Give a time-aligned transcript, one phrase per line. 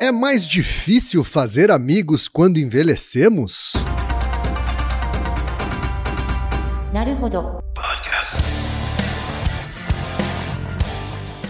[0.00, 3.72] É mais difícil fazer amigos quando envelhecemos?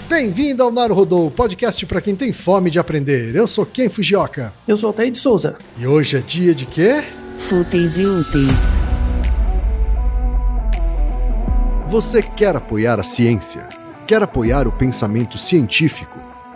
[0.08, 3.34] Bem-vindo ao Naruhodô, podcast para quem tem fome de aprender.
[3.34, 4.52] Eu sou Ken Fujioka.
[4.68, 5.56] Eu sou o Altair de Souza.
[5.76, 7.02] E hoje é dia de quê?
[7.38, 8.60] Fúteis e úteis.
[11.88, 13.68] Você quer apoiar a ciência?
[14.06, 16.33] Quer apoiar o pensamento científico?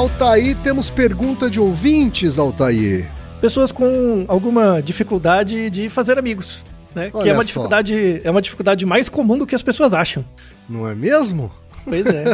[0.00, 3.06] Altair, temos pergunta de ouvintes, Altair.
[3.38, 6.64] Pessoas com alguma dificuldade de fazer amigos.
[6.94, 7.10] Né?
[7.12, 7.46] Olha que é uma só.
[7.48, 10.24] dificuldade é uma dificuldade mais comum do que as pessoas acham.
[10.66, 11.52] Não é mesmo?
[11.84, 12.24] Pois é.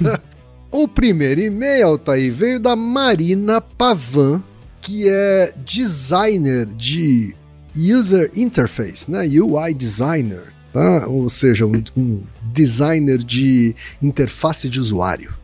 [0.72, 4.42] O primeiro e-mail, Altair, veio da Marina Pavan,
[4.80, 7.36] que é designer de
[7.76, 9.26] User Interface, né?
[9.26, 11.06] UI designer, tá?
[11.06, 12.22] Ou seja, um, um
[12.54, 15.34] designer de interface de usuário.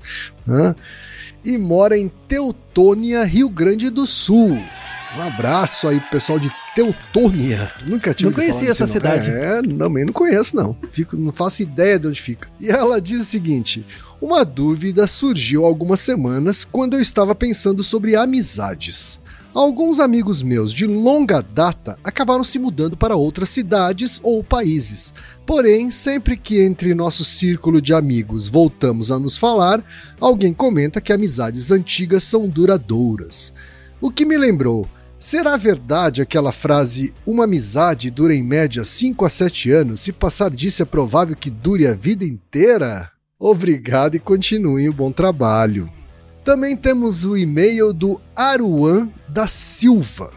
[0.47, 0.75] né?
[1.49, 4.51] E mora em Teutônia, Rio Grande do Sul.
[5.17, 7.73] Um abraço aí pro pessoal de Teutônia.
[7.87, 9.31] Nunca tive Não conhecia essa cidade.
[9.31, 10.77] É, também não conheço, não.
[10.91, 12.51] Fico, não faço ideia de onde fica.
[12.61, 13.83] E ela diz o seguinte:
[14.21, 19.19] uma dúvida surgiu há algumas semanas quando eu estava pensando sobre amizades.
[19.55, 25.13] Alguns amigos meus de longa data acabaram se mudando para outras cidades ou países.
[25.47, 29.83] Porém, sempre que entre nosso círculo de amigos voltamos a nos falar,
[30.21, 33.55] alguém comenta que amizades antigas são duradouras.
[34.01, 34.87] O que me lembrou,
[35.19, 40.51] será verdade aquela frase uma amizade dura em média 5 a 7 anos, se passar
[40.51, 43.11] disso é provável que dure a vida inteira?
[43.41, 45.91] Obrigado e continuem o bom trabalho.
[46.49, 50.31] Também temos o e-mail do Aruan da Silva,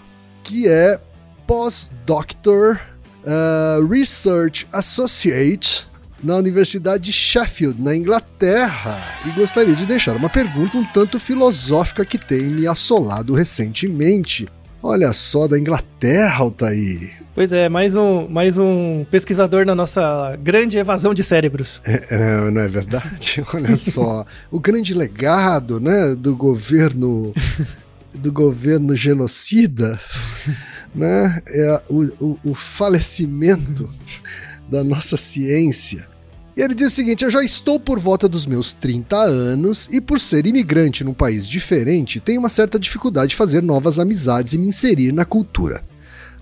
[0.43, 0.99] que é
[1.47, 2.81] Postdoctor
[3.23, 5.87] uh, Research Associate
[6.21, 12.03] na Universidade de Sheffield, na Inglaterra, e gostaria de deixar uma pergunta um tanto filosófica
[12.03, 14.49] que tem me assolado recentemente.
[14.83, 17.20] Olha só, da Inglaterra, Altair.
[17.33, 21.81] Pois é, mais um, mais um pesquisador na nossa grande evasão de cérebros.
[21.85, 23.43] É, é, não é verdade?
[23.53, 27.33] Olha só, o grande legado, né, do governo
[28.13, 29.99] do governo genocida,
[30.93, 33.89] né, é o, o, o falecimento
[34.69, 36.09] da nossa ciência.
[36.55, 40.01] E ele diz o seguinte: Eu já estou por volta dos meus 30 anos e,
[40.01, 44.57] por ser imigrante num país diferente, tenho uma certa dificuldade de fazer novas amizades e
[44.57, 45.81] me inserir na cultura.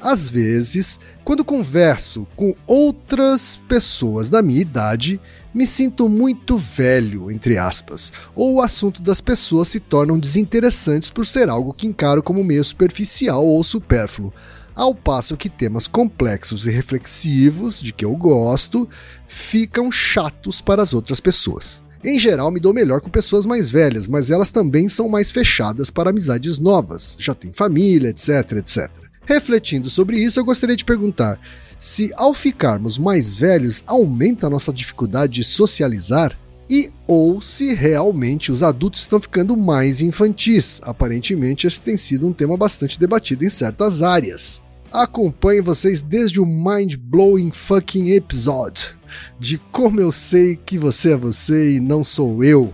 [0.01, 5.19] Às vezes, quando converso com outras pessoas da minha idade,
[5.53, 11.27] me sinto muito velho, entre aspas, ou o assunto das pessoas se tornam desinteressantes por
[11.27, 14.33] ser algo que encaro como meio superficial ou supérfluo.
[14.73, 18.87] Ao passo que temas complexos e reflexivos, de que eu gosto,
[19.27, 21.83] ficam chatos para as outras pessoas.
[22.01, 25.89] Em geral, me dou melhor com pessoas mais velhas, mas elas também são mais fechadas
[25.89, 29.08] para amizades novas, já têm família, etc, etc.
[29.29, 31.39] Refletindo sobre isso, eu gostaria de perguntar
[31.77, 36.35] se, ao ficarmos mais velhos, aumenta a nossa dificuldade de socializar?
[36.67, 40.81] E ou se realmente os adultos estão ficando mais infantis.
[40.83, 44.63] Aparentemente, esse tem sido um tema bastante debatido em certas áreas.
[44.91, 48.97] Acompanhe vocês desde o Mind Blowing Fucking Episode
[49.39, 52.73] de como eu sei que você é você e não sou eu.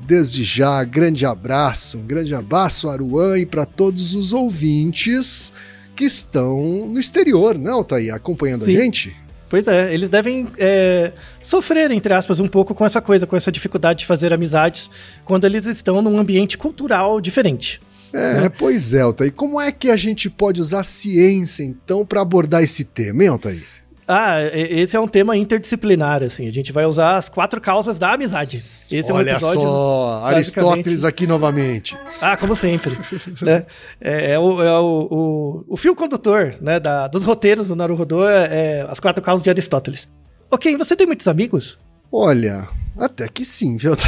[0.00, 5.52] Desde já, grande abraço, um grande abraço, Aruan, e para todos os ouvintes
[6.02, 8.76] que estão no exterior, não, tá aí acompanhando Sim.
[8.76, 9.16] a gente?
[9.48, 11.12] Pois é, eles devem é,
[11.44, 14.90] sofrer, entre aspas, um pouco com essa coisa, com essa dificuldade de fazer amizades
[15.24, 17.80] quando eles estão num ambiente cultural diferente.
[18.12, 18.48] É, né?
[18.48, 19.32] pois é, Altair.
[19.32, 23.28] Como é que a gente pode usar a ciência, então, para abordar esse tema, hein,
[23.28, 23.64] Altair?
[24.12, 26.46] Ah, esse é um tema interdisciplinar, assim.
[26.46, 28.62] A gente vai usar as quatro causas da amizade.
[28.90, 31.96] Esse Olha é um episódio, só, Aristóteles aqui novamente.
[32.20, 32.92] Ah, como sempre.
[33.40, 33.64] né?
[34.00, 38.28] É, é, o, é o, o, o, fio condutor né, da, dos roteiros do Naruhodô
[38.28, 40.06] é, é as quatro causas de Aristóteles.
[40.50, 41.78] Ok, você tem muitos amigos?
[42.12, 42.68] Olha,
[42.98, 43.96] até que sim, viu?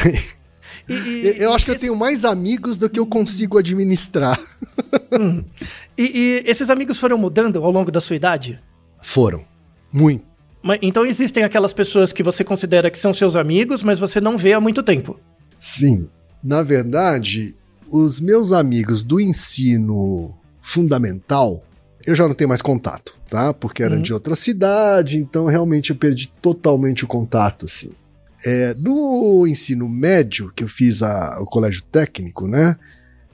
[0.86, 1.78] E, e, eu acho que esse...
[1.78, 4.38] eu tenho mais amigos do que eu consigo administrar.
[5.18, 5.42] Hum.
[5.96, 8.60] E, e esses amigos foram mudando ao longo da sua idade?
[9.02, 9.42] Foram.
[9.94, 10.24] Muito.
[10.60, 14.36] Mas, então existem aquelas pessoas que você considera que são seus amigos, mas você não
[14.36, 15.20] vê há muito tempo.
[15.56, 16.08] Sim.
[16.42, 17.54] Na verdade,
[17.88, 21.62] os meus amigos do ensino fundamental,
[22.04, 23.54] eu já não tenho mais contato, tá?
[23.54, 24.02] Porque eram uhum.
[24.02, 27.92] de outra cidade, então realmente eu perdi totalmente o contato, assim.
[28.44, 32.76] É, no ensino médio, que eu fiz a, o colégio técnico, né?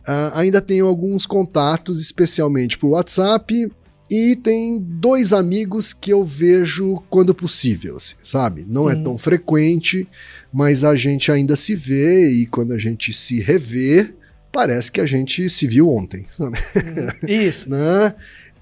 [0.01, 3.71] Uh, ainda tenho alguns contatos, especialmente por WhatsApp
[4.11, 8.67] e tem dois amigos que eu vejo quando possível, assim, sabe?
[8.69, 8.91] Não hum.
[8.91, 10.09] é tão frequente,
[10.53, 14.13] mas a gente ainda se vê e quando a gente se revê,
[14.51, 16.27] parece que a gente se viu ontem.
[16.37, 16.59] Sabe?
[17.27, 17.71] Isso.
[17.71, 18.15] né?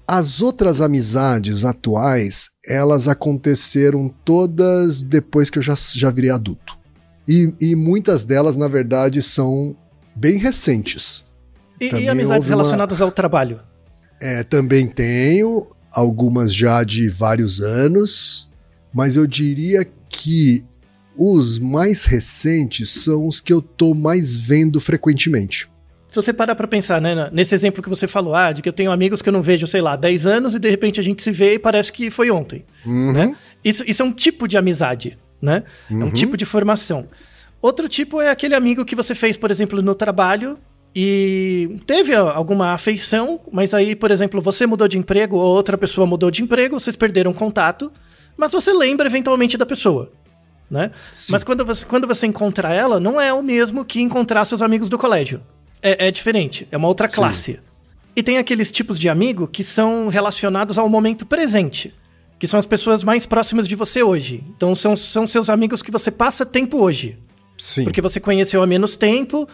[0.07, 6.77] As outras amizades atuais, elas aconteceram todas depois que eu já, já virei adulto.
[7.27, 9.75] E, e muitas delas, na verdade, são
[10.15, 11.25] bem recentes.
[11.81, 13.05] E, e amizades relacionadas uma...
[13.05, 13.61] ao trabalho?
[14.21, 18.49] É, também tenho algumas já de vários anos,
[18.93, 20.63] mas eu diria que
[21.17, 25.67] os mais recentes são os que eu tô mais vendo frequentemente.
[26.09, 28.73] Se você parar pra pensar, né, nesse exemplo que você falou, ah, de que eu
[28.73, 31.21] tenho amigos que eu não vejo, sei lá, 10 anos e de repente a gente
[31.21, 33.11] se vê e parece que foi ontem, uhum.
[33.11, 33.35] né?
[33.63, 35.63] Isso, isso é um tipo de amizade, né?
[35.89, 36.01] Uhum.
[36.01, 36.13] É um uhum.
[36.13, 37.07] tipo de formação.
[37.61, 40.57] Outro tipo é aquele amigo que você fez, por exemplo, no trabalho
[40.95, 46.07] e teve alguma afeição, mas aí, por exemplo, você mudou de emprego ou outra pessoa
[46.07, 47.91] mudou de emprego, vocês perderam contato,
[48.35, 50.11] mas você lembra eventualmente da pessoa.
[50.69, 50.91] Né?
[51.29, 54.87] Mas quando você, quando você encontra ela, não é o mesmo que encontrar seus amigos
[54.87, 55.41] do colégio.
[55.81, 57.53] É, é diferente, é uma outra classe.
[57.53, 57.59] Sim.
[58.15, 61.93] E tem aqueles tipos de amigo que são relacionados ao momento presente,
[62.37, 64.43] que são as pessoas mais próximas de você hoje.
[64.55, 67.17] Então são, são seus amigos que você passa tempo hoje.
[67.57, 67.83] Sim.
[67.83, 69.47] Porque você conheceu há menos tempo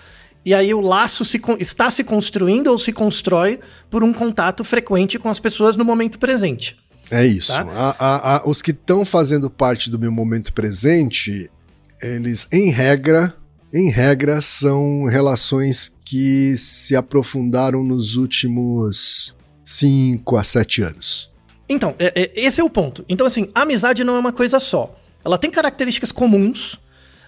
[0.46, 3.60] e aí o laço se, está se construindo ou se constrói
[3.90, 6.78] por um contato frequente com as pessoas no momento presente.
[7.10, 7.54] É isso.
[7.54, 7.96] Tá?
[8.00, 11.50] A, a, a, os que estão fazendo parte do meu momento presente,
[12.02, 13.36] eles, em regra,
[13.74, 21.32] em regra, são relações que se aprofundaram nos últimos 5 a 7 anos.
[21.68, 23.04] Então, é, é, esse é o ponto.
[23.10, 24.96] Então, assim, a amizade não é uma coisa só.
[25.24, 26.80] Ela tem características comuns,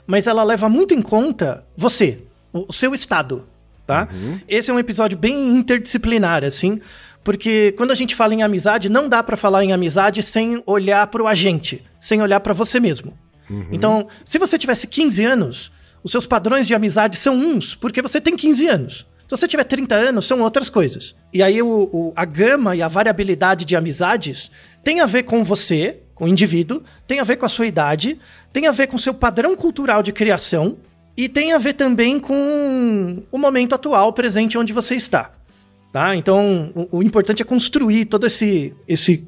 [0.06, 2.27] mas ela leva muito em conta você,
[2.68, 3.48] o seu estado,
[3.86, 4.08] tá?
[4.12, 4.40] Uhum.
[4.48, 6.80] Esse é um episódio bem interdisciplinar, assim,
[7.24, 11.06] porque quando a gente fala em amizade, não dá para falar em amizade sem olhar
[11.08, 13.14] para o agente, sem olhar para você mesmo.
[13.50, 13.68] Uhum.
[13.72, 15.72] Então, se você tivesse 15 anos,
[16.04, 19.08] os seus padrões de amizade são uns, porque você tem 15 anos.
[19.28, 21.16] Se você tiver 30 anos, são outras coisas.
[21.34, 24.50] E aí o, o, a gama e a variabilidade de amizades
[24.82, 28.18] tem a ver com você, com o indivíduo, tem a ver com a sua idade,
[28.54, 30.78] tem a ver com o seu padrão cultural de criação,
[31.18, 35.34] e tem a ver também com o momento atual, presente onde você está.
[35.92, 36.16] Tá?
[36.16, 39.26] Então, o, o importante é construir todo esse, esse,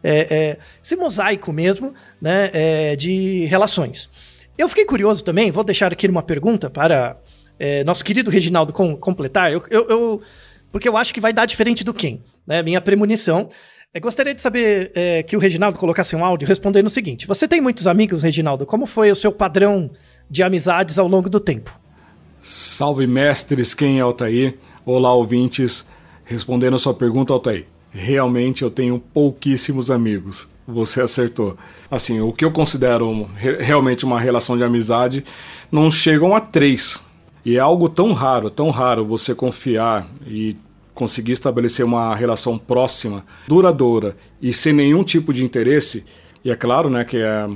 [0.00, 4.08] é, é, esse mosaico mesmo né, é, de relações.
[4.56, 7.16] Eu fiquei curioso também, vou deixar aqui uma pergunta para
[7.58, 10.22] é, nosso querido Reginaldo com, completar, eu, eu, eu,
[10.70, 12.22] porque eu acho que vai dar diferente do quem.
[12.46, 12.62] Né?
[12.62, 13.48] Minha premonição.
[13.92, 17.46] Eu gostaria de saber é, que o Reginaldo colocasse um áudio respondendo o seguinte: Você
[17.46, 18.66] tem muitos amigos, Reginaldo?
[18.66, 19.90] Como foi o seu padrão
[20.34, 21.72] de amizades ao longo do tempo.
[22.40, 24.58] Salve mestres, quem é Altair?
[24.84, 25.86] Olá ouvintes,
[26.24, 27.66] respondendo a sua pergunta, Altair.
[27.92, 30.48] realmente eu tenho pouquíssimos amigos.
[30.66, 31.56] Você acertou.
[31.88, 35.24] Assim, o que eu considero re realmente uma relação de amizade
[35.70, 37.00] não chegam a três.
[37.44, 40.56] E é algo tão raro, tão raro você confiar e
[40.92, 46.04] conseguir estabelecer uma relação próxima, duradoura e sem nenhum tipo de interesse.
[46.44, 47.48] E é claro, né, que é,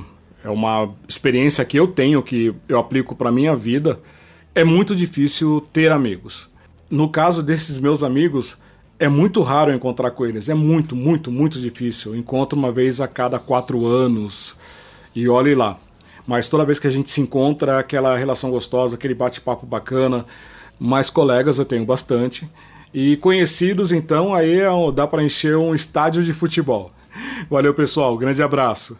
[0.45, 4.01] é uma experiência que eu tenho, que eu aplico para minha vida.
[4.55, 6.49] É muito difícil ter amigos.
[6.91, 8.57] No caso desses meus amigos,
[8.99, 10.49] é muito raro encontrar com eles.
[10.49, 12.15] É muito, muito, muito difícil.
[12.15, 14.57] Encontro uma vez a cada quatro anos
[15.15, 15.79] e olhe lá.
[16.27, 20.25] Mas toda vez que a gente se encontra, aquela relação gostosa, aquele bate-papo bacana.
[20.79, 22.49] Mais colegas eu tenho bastante.
[22.93, 26.91] E conhecidos, então, aí é dá para encher um estádio de futebol.
[27.51, 28.17] Valeu, pessoal.
[28.17, 28.99] Grande abraço.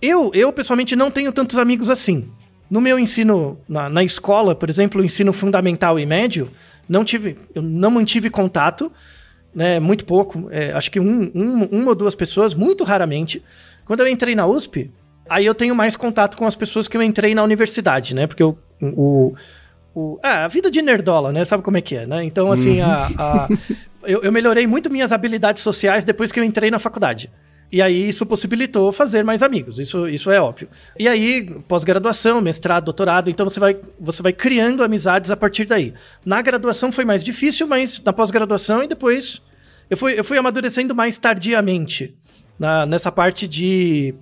[0.00, 2.30] Eu, eu pessoalmente não tenho tantos amigos assim.
[2.70, 6.50] No meu ensino na, na escola, por exemplo, o ensino fundamental e médio,
[6.88, 8.92] não tive, eu não mantive contato
[9.54, 13.42] né, muito pouco, é, acho que um, um, uma ou duas pessoas, muito raramente.
[13.84, 14.90] Quando eu entrei na USP,
[15.28, 18.26] aí eu tenho mais contato com as pessoas que eu entrei na universidade, né?
[18.26, 19.34] Porque eu, o,
[19.94, 21.44] o, ah, a vida de nerdola, né?
[21.44, 22.22] Sabe como é que é, né?
[22.22, 23.48] Então, assim, a, a
[24.04, 27.30] eu, eu melhorei muito minhas habilidades sociais depois que eu entrei na faculdade.
[27.70, 30.68] E aí isso possibilitou fazer mais amigos, isso, isso é óbvio.
[30.98, 35.92] E aí, pós-graduação, mestrado, doutorado, então você vai, você vai criando amizades a partir daí.
[36.24, 39.42] Na graduação foi mais difícil, mas na pós-graduação e depois
[39.90, 42.14] eu fui, eu fui amadurecendo mais tardiamente
[42.58, 44.14] na, nessa parte de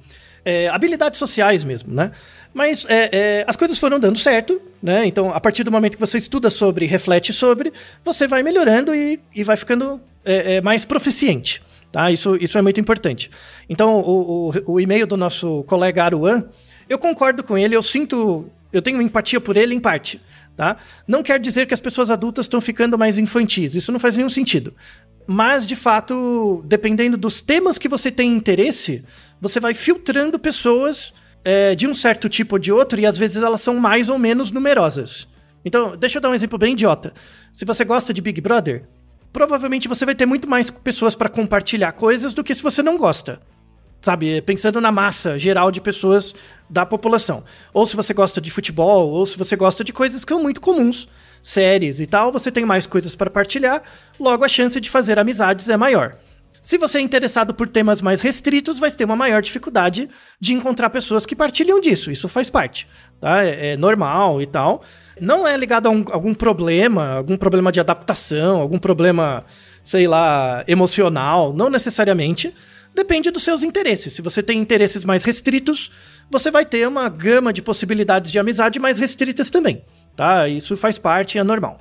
[0.45, 2.11] é, habilidades sociais mesmo, né?
[2.55, 5.05] Mas é, é, as coisas foram dando certo, né?
[5.05, 7.73] Então, a partir do momento que você estuda sobre, reflete sobre,
[8.05, 11.63] você vai melhorando e, e vai ficando é, é, mais proficiente.
[11.97, 12.13] Tá?
[12.13, 13.31] Isso, isso é muito importante.
[13.71, 16.45] Então, o, o, o e-mail do nosso colega Aruan,
[16.91, 20.21] eu concordo com ele, eu sinto, eu tenho empatia por ele em parte.
[20.55, 20.77] Tá?
[21.09, 24.29] Não quer dizer que as pessoas adultas estão ficando mais infantis, isso não faz nenhum
[24.29, 24.75] sentido.
[25.27, 29.03] Mas, de fato, dependendo dos temas que você tem interesse,
[29.41, 33.43] você vai filtrando pessoas é, de um certo tipo ou de outro, e às vezes
[33.43, 35.27] elas são mais ou menos numerosas.
[35.65, 37.15] Então, deixa eu dar um exemplo bem idiota.
[37.55, 38.85] Se você gosta de Big Brother,
[39.33, 42.97] provavelmente você vai ter muito mais pessoas para compartilhar coisas do que se você não
[42.97, 43.41] gosta.
[44.03, 46.35] Sabe, pensando na massa geral de pessoas
[46.71, 47.43] da população.
[47.73, 50.61] Ou se você gosta de futebol, ou se você gosta de coisas que são muito
[50.61, 51.09] comuns,
[51.43, 53.83] séries e tal, você tem mais coisas para partilhar,
[54.19, 56.17] logo a chance de fazer amizades é maior.
[56.63, 60.09] Se você é interessado por temas mais restritos, vai ter uma maior dificuldade
[60.41, 62.11] de encontrar pessoas que partilham disso.
[62.11, 62.89] Isso faz parte,
[63.21, 63.45] tá?
[63.45, 64.83] É, é normal e tal
[65.21, 69.45] não é ligado a um, algum problema, algum problema de adaptação, algum problema,
[69.83, 72.55] sei lá, emocional, não necessariamente.
[72.95, 74.13] Depende dos seus interesses.
[74.13, 75.91] Se você tem interesses mais restritos,
[76.31, 79.85] você vai ter uma gama de possibilidades de amizade mais restritas também,
[80.17, 80.49] tá?
[80.49, 81.79] Isso faz parte, é normal.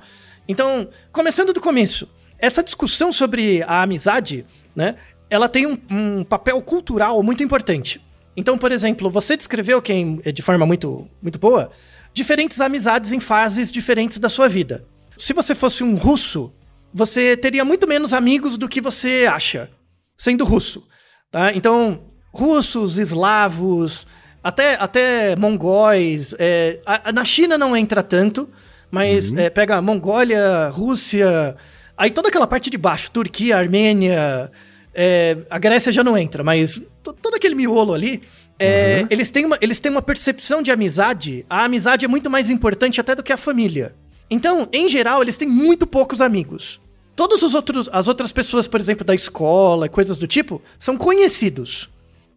[0.48, 4.94] Então, começando do começo, essa discussão sobre a amizade, né?
[5.28, 8.00] Ela tem um, um papel cultural muito importante.
[8.36, 11.70] Então, por exemplo, você descreveu quem de forma muito, muito boa
[12.16, 14.86] diferentes amizades em fases diferentes da sua vida.
[15.18, 16.50] Se você fosse um russo,
[16.90, 19.68] você teria muito menos amigos do que você acha,
[20.16, 20.88] sendo russo.
[21.30, 21.52] Tá?
[21.52, 24.06] Então, russos, eslavos,
[24.42, 26.34] até, até mongóis.
[26.38, 28.48] É, a, na China não entra tanto,
[28.90, 29.38] mas uhum.
[29.38, 31.54] é, pega Mongólia, Rússia,
[31.98, 34.50] aí toda aquela parte de baixo, Turquia, Armênia.
[34.94, 38.22] É, a Grécia já não entra, mas todo aquele miolo ali
[38.58, 39.08] é, uhum.
[39.10, 41.44] eles, têm uma, eles têm uma percepção de amizade.
[41.48, 43.94] A amizade é muito mais importante até do que a família.
[44.30, 46.80] Então, em geral, eles têm muito poucos amigos.
[47.14, 51.88] Todas os outros, as outras pessoas, por exemplo, da escola, coisas do tipo, são conhecidos.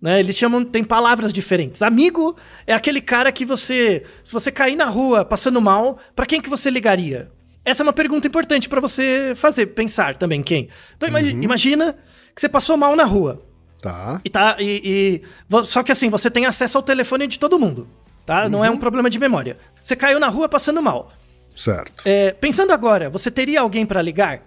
[0.02, 0.20] Né?
[0.20, 1.82] Eles chamam, tem palavras diferentes.
[1.82, 2.36] Amigo
[2.66, 6.50] é aquele cara que você, se você cair na rua passando mal, para quem que
[6.50, 7.30] você ligaria?
[7.66, 10.70] Essa é uma pergunta importante para você fazer, pensar também quem.
[10.96, 11.44] Então uhum.
[11.44, 11.94] imagina
[12.34, 13.46] que você passou mal na rua.
[13.82, 14.20] Tá.
[14.24, 14.58] E tá.
[14.60, 15.22] E,
[15.52, 17.88] e, só que assim, você tem acesso ao telefone de todo mundo.
[18.26, 18.44] Tá?
[18.44, 18.50] Uhum.
[18.50, 18.80] Não é um uhum.
[18.80, 19.58] problema de memória.
[19.82, 21.12] Você caiu na rua passando mal.
[21.56, 22.04] Certo.
[22.06, 24.44] É, pensando agora, você teria alguém para ligar?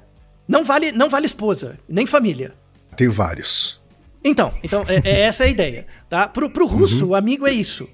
[0.47, 2.55] Não vale, não vale esposa, nem família.
[2.97, 3.81] Tem vários.
[4.25, 5.87] Então, então é, é essa a ideia.
[6.09, 6.29] Tá?
[6.29, 7.11] Pro, pro russo, uhum.
[7.11, 7.89] o amigo é isso.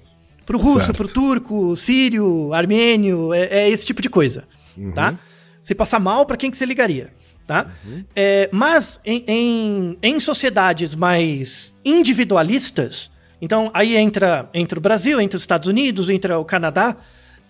[0.45, 0.97] Pro russo, certo.
[0.97, 4.45] pro turco, sírio, armênio, é, é esse tipo de coisa.
[4.77, 4.91] Uhum.
[4.91, 5.15] Tá?
[5.61, 7.11] Se passar mal, para quem que você ligaria?
[7.49, 7.65] Tá?
[7.83, 8.05] Uhum.
[8.15, 13.09] É, mas em, em, em, sociedades mais individualistas,
[13.41, 16.95] então aí entra, entra o Brasil, entra os Estados Unidos, entra o Canadá,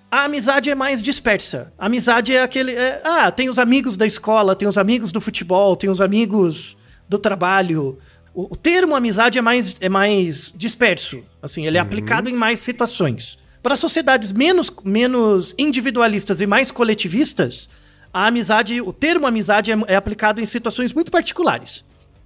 [0.09, 1.73] a amizade é mais dispersa.
[1.77, 2.71] A amizade é aquele.
[2.71, 6.77] É, ah, tem os amigos da escola, tem os amigos do futebol, tem os amigos
[7.09, 7.99] do trabalho.
[8.33, 11.21] O, o termo amizade é mais, é mais disperso.
[11.41, 11.87] Assim, ele é uhum.
[11.87, 13.37] aplicado em mais situações.
[13.61, 17.67] Para sociedades menos, menos individualistas e mais coletivistas,
[18.13, 21.83] a amizade, o termo amizade é, é aplicado em situações muito particulares.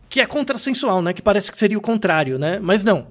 [0.10, 1.12] que é contrassensual, né?
[1.12, 2.60] Que parece que seria o contrário, né?
[2.60, 3.08] Mas não.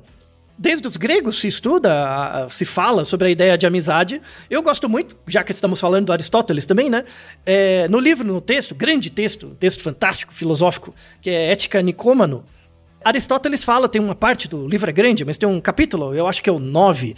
[0.56, 4.22] Desde os gregos se estuda, se fala sobre a ideia de amizade.
[4.48, 7.04] Eu gosto muito, já que estamos falando do Aristóteles também, né?
[7.44, 12.44] É, no livro, no texto, grande texto, texto fantástico, filosófico, que é Ética Nicômano,
[13.04, 16.42] Aristóteles fala, tem uma parte do livro é grande, mas tem um capítulo, eu acho
[16.42, 17.16] que é o 9,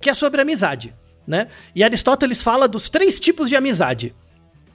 [0.00, 0.94] que é sobre amizade,
[1.26, 1.48] né?
[1.74, 4.14] E Aristóteles fala dos três tipos de amizade.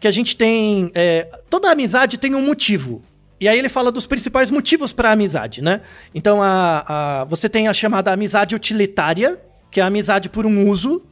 [0.04, 0.92] Que a gente tem.
[0.94, 3.02] É, toda amizade tem um motivo.
[3.40, 5.80] E aí ele fala dos principais motivos para a amizade, né?
[6.14, 9.42] Então a, a, você tem a chamada amizade utilitária,
[9.72, 11.04] que é a amizade por um uso.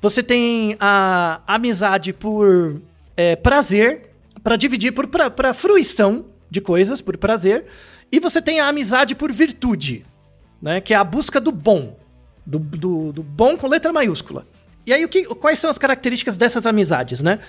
[0.00, 2.80] Você tem a amizade por
[3.14, 7.66] é, prazer, para dividir por para fruição de coisas, por prazer.
[8.10, 10.06] E você tem a amizade por virtude,
[10.62, 10.80] né?
[10.80, 11.98] Que é a busca do bom.
[12.46, 14.46] Do, do, do bom com letra maiúscula.
[14.86, 17.40] E aí, o que, quais são as características dessas amizades, né?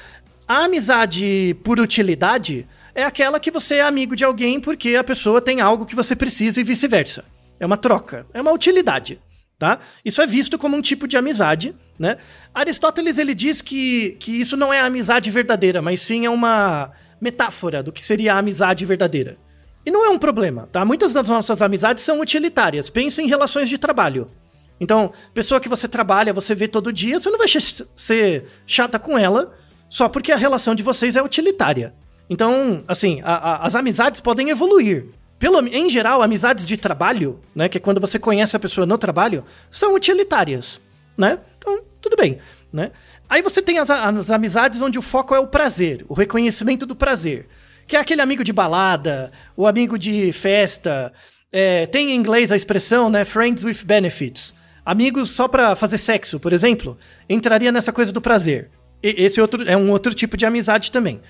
[0.49, 5.39] A amizade por utilidade é aquela que você é amigo de alguém porque a pessoa
[5.39, 7.23] tem algo que você precisa e vice-versa.
[7.59, 9.21] É uma troca, é uma utilidade,
[9.59, 9.77] tá?
[10.03, 12.17] Isso é visto como um tipo de amizade, né?
[12.51, 16.93] Aristóteles ele diz que, que isso não é a amizade verdadeira, mas sim é uma
[17.21, 19.37] metáfora do que seria a amizade verdadeira.
[19.85, 20.83] E não é um problema, tá?
[20.83, 22.89] Muitas das nossas amizades são utilitárias.
[22.89, 24.31] Pense em relações de trabalho.
[24.79, 29.15] Então, pessoa que você trabalha, você vê todo dia, você não vai ser chata com
[29.15, 29.53] ela
[29.89, 31.93] só porque a relação de vocês é utilitária.
[32.29, 35.07] Então, assim, a, a, as amizades podem evoluir.
[35.37, 38.97] Pelo, em geral, amizades de trabalho, né, que é quando você conhece a pessoa no
[38.97, 40.81] trabalho, são utilitárias,
[41.17, 41.39] né?
[41.57, 42.39] Então, tudo bem,
[42.71, 42.91] né?
[43.29, 46.95] Aí você tem as, as amizades onde o foco é o prazer, o reconhecimento do
[46.95, 47.47] prazer
[47.89, 51.11] que é aquele amigo de balada, o amigo de festa.
[51.51, 53.25] É, tem em inglês a expressão, né?
[53.25, 54.53] Friends with benefits.
[54.85, 58.69] Amigos só para fazer sexo, por exemplo, entraria nessa coisa do prazer.
[59.01, 61.21] Esse outro é um outro tipo de amizade também.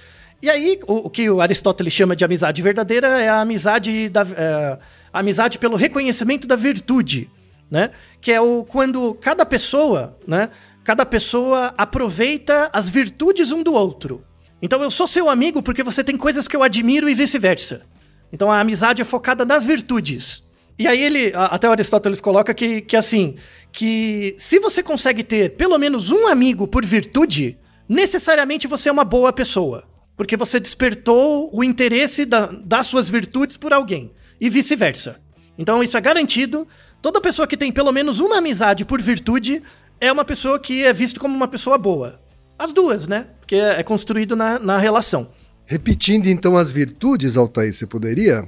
[0.41, 4.21] E aí, o, o que o Aristóteles chama de amizade verdadeira é a amizade da
[4.21, 4.79] é,
[5.11, 7.29] a amizade pelo reconhecimento da virtude,
[7.69, 7.91] né?
[8.21, 10.49] Que é o quando cada pessoa, né?
[10.83, 14.23] Cada pessoa aproveita as virtudes um do outro.
[14.61, 17.81] Então eu sou seu amigo porque você tem coisas que eu admiro e vice-versa.
[18.31, 20.43] Então a amizade é focada nas virtudes.
[20.77, 23.35] E aí ele, até o Aristóteles coloca que, que assim,
[23.71, 29.03] que se você consegue ter pelo menos um amigo por virtude, necessariamente você é uma
[29.03, 29.83] boa pessoa.
[30.15, 34.11] Porque você despertou o interesse da, das suas virtudes por alguém.
[34.39, 35.19] E vice-versa.
[35.57, 36.67] Então isso é garantido.
[37.01, 39.61] Toda pessoa que tem pelo menos uma amizade por virtude
[40.01, 42.19] é uma pessoa que é vista como uma pessoa boa.
[42.57, 43.27] As duas, né?
[43.39, 45.29] Porque é construído na, na relação.
[45.65, 48.47] Repetindo então as virtudes, Altair, você poderia?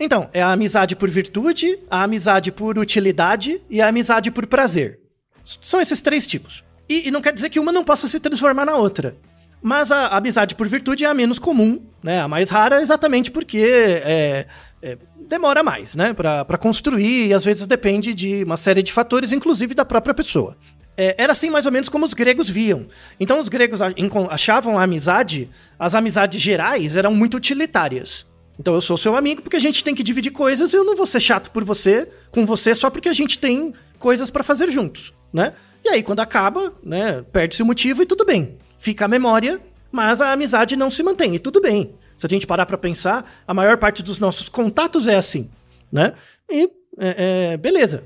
[0.00, 4.98] Então, é a amizade por virtude, a amizade por utilidade e a amizade por prazer.
[5.44, 6.64] São esses três tipos.
[6.88, 9.14] E, e não quer dizer que uma não possa se transformar na outra.
[9.62, 12.22] Mas a, a amizade por virtude é a menos comum, né?
[12.22, 14.46] A mais rara, exatamente porque é,
[14.80, 14.96] é,
[15.28, 16.14] demora mais, né?
[16.14, 20.56] Para construir e às vezes depende de uma série de fatores, inclusive da própria pessoa
[21.00, 22.86] é, era assim mais ou menos como os gregos viam.
[23.18, 23.80] Então os gregos
[24.28, 28.26] achavam a amizade, as amizades gerais eram muito utilitárias.
[28.60, 30.94] Então eu sou seu amigo porque a gente tem que dividir coisas e eu não
[30.94, 34.70] vou ser chato por você, com você só porque a gente tem coisas para fazer
[34.70, 35.54] juntos, né?
[35.82, 38.58] E aí quando acaba, né, perde-se o motivo e tudo bem.
[38.78, 39.58] Fica a memória,
[39.90, 41.94] mas a amizade não se mantém e tudo bem.
[42.18, 45.50] Se a gente parar para pensar, a maior parte dos nossos contatos é assim,
[45.90, 46.12] né?
[46.50, 48.04] E é, é, beleza.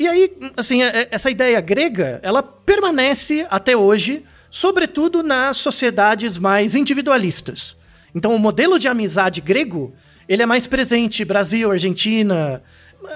[0.00, 6.38] E aí, assim, é, é, essa ideia grega, ela permanece até hoje, sobretudo nas sociedades
[6.38, 7.76] mais individualistas.
[8.14, 9.94] Então, o modelo de amizade grego,
[10.28, 12.62] ele é mais presente Brasil, Argentina,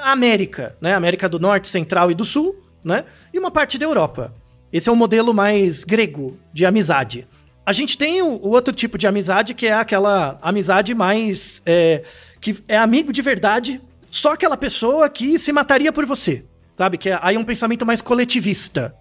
[0.03, 0.95] América, né?
[0.95, 3.05] América do Norte, Central e do Sul, né?
[3.33, 4.35] E uma parte da Europa.
[4.73, 7.27] Esse é o modelo mais grego de amizade.
[7.65, 11.61] A gente tem o, o outro tipo de amizade, que é aquela amizade mais.
[11.65, 12.03] É,
[12.41, 13.81] que é amigo de verdade,
[14.11, 16.45] só aquela pessoa que se mataria por você.
[16.77, 16.99] Sabe?
[16.99, 18.95] Que é, aí é um pensamento mais coletivista.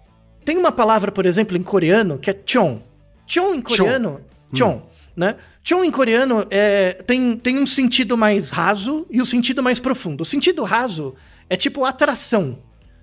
[0.44, 2.80] Tem uma palavra, por exemplo, em coreano, que é chon.
[3.26, 4.20] Chon em coreano,
[4.54, 4.82] chon, hum.
[5.16, 5.36] Né?
[5.64, 9.78] Chon em coreano é, tem, tem um sentido mais raso e o um sentido mais
[9.78, 10.20] profundo.
[10.20, 11.14] O sentido raso
[11.48, 12.58] é tipo atração.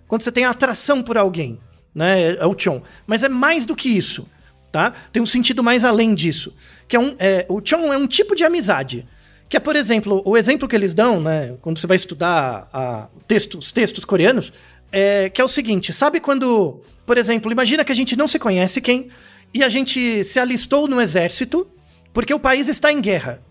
[0.07, 1.59] Quando você tem atração por alguém,
[1.93, 2.21] né?
[2.21, 2.81] É, é o chon.
[3.07, 4.27] Mas é mais do que isso,
[4.71, 4.93] tá?
[5.11, 6.53] Tem um sentido mais além disso.
[6.87, 9.07] Que é um, é, o chon é um tipo de amizade.
[9.49, 13.07] Que é, por exemplo, o exemplo que eles dão, né, quando você vai estudar a,
[13.27, 14.53] textos, textos coreanos,
[14.91, 18.39] é, que é o seguinte: sabe quando, por exemplo, imagina que a gente não se
[18.39, 19.09] conhece quem,
[19.53, 21.67] e a gente se alistou no exército
[22.13, 23.41] porque o país está em guerra.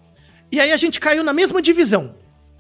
[0.51, 2.15] E aí a gente caiu na mesma divisão.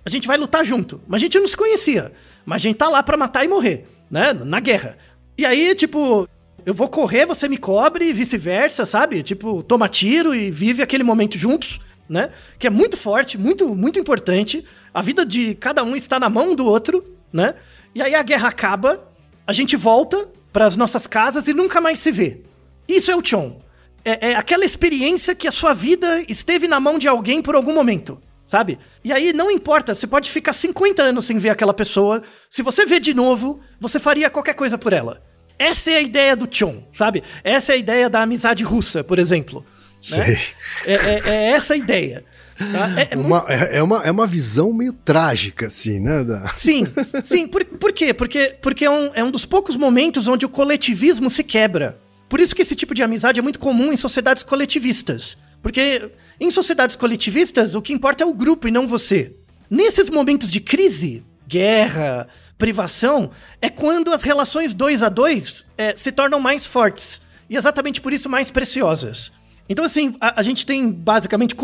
[0.04, 2.12] A gente vai lutar junto, mas a gente não se conhecia.
[2.44, 4.32] Mas a gente tá lá para matar e morrer, né?
[4.32, 4.98] Na guerra.
[5.38, 6.28] E aí, tipo,
[6.66, 9.22] eu vou correr, você me cobre e vice-versa, sabe?
[9.22, 11.78] Tipo, toma tiro e vive aquele momento juntos
[12.12, 12.28] né?
[12.58, 14.64] Que é muito forte, muito, muito importante.
[14.92, 17.54] A vida de cada um está na mão do outro, né?
[17.94, 19.02] E aí a guerra acaba,
[19.46, 22.42] a gente volta para as nossas casas e nunca mais se vê.
[22.86, 23.60] Isso é o Chon.
[24.04, 27.74] É, é aquela experiência que a sua vida esteve na mão de alguém por algum
[27.74, 28.78] momento sabe?
[29.02, 32.84] E aí não importa, você pode ficar 50 anos sem ver aquela pessoa, se você
[32.84, 35.22] vê de novo, você faria qualquer coisa por ela.
[35.58, 37.22] Essa é a ideia do Chon, sabe?
[37.44, 39.64] Essa é a ideia da amizade russa, por exemplo.
[40.00, 40.18] Sei.
[40.18, 40.38] Né?
[40.86, 42.24] É, é, é, essa a ideia.
[42.58, 43.00] Tá?
[43.00, 46.24] É, é uma, muito- é, é uma, é uma visão meio trágica, assim, né?
[46.24, 46.86] da- Sim,
[47.24, 47.46] sim.
[47.46, 48.12] Por, por quê?
[48.12, 51.96] Porque, porque é, um, é um dos poucos momentos onde o coletivismo se quebra.
[52.32, 55.36] Por isso que esse tipo de amizade é muito comum em sociedades coletivistas.
[55.60, 59.36] Porque em sociedades coletivistas, o que importa é o grupo e não você.
[59.68, 66.10] Nesses momentos de crise, guerra, privação, é quando as relações dois a dois é, se
[66.10, 67.20] tornam mais fortes.
[67.50, 69.30] E exatamente por isso mais preciosas.
[69.68, 71.54] Então, assim, a, a gente tem basicamente,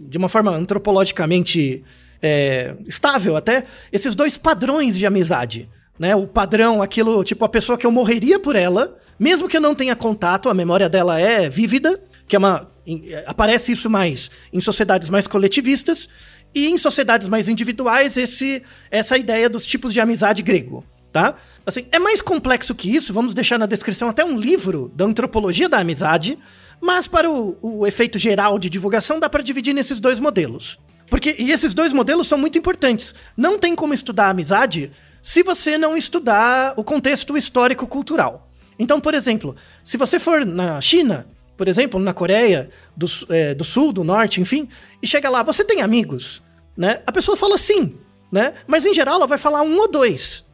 [0.00, 1.84] de uma forma antropologicamente
[2.20, 3.62] é, estável até,
[3.92, 5.68] esses dois padrões de amizade.
[5.98, 6.14] Né?
[6.14, 9.74] O padrão, aquilo, tipo, a pessoa que eu morreria por ela, mesmo que eu não
[9.74, 12.68] tenha contato, a memória dela é vívida, que é uma.
[12.86, 16.08] é, aparece isso mais em sociedades mais coletivistas,
[16.54, 20.84] e em sociedades mais individuais, esse, essa ideia dos tipos de amizade grego.
[21.12, 21.34] Tá?
[21.64, 25.68] Assim, é mais complexo que isso, vamos deixar na descrição até um livro da antropologia
[25.68, 26.38] da amizade,
[26.80, 30.78] mas para o, o efeito geral de divulgação dá para dividir nesses dois modelos.
[31.10, 33.14] Porque e esses dois modelos são muito importantes.
[33.36, 34.90] Não tem como estudar a amizade
[35.26, 38.48] se você não estudar o contexto histórico-cultural.
[38.78, 43.64] Então, por exemplo, se você for na China, por exemplo, na Coreia do, eh, do
[43.64, 44.68] Sul, do Norte, enfim,
[45.02, 46.40] e chega lá, você tem amigos?
[46.76, 47.02] Né?
[47.04, 47.96] A pessoa fala sim,
[48.30, 48.54] né?
[48.68, 50.44] Mas em geral ela vai falar um ou dois.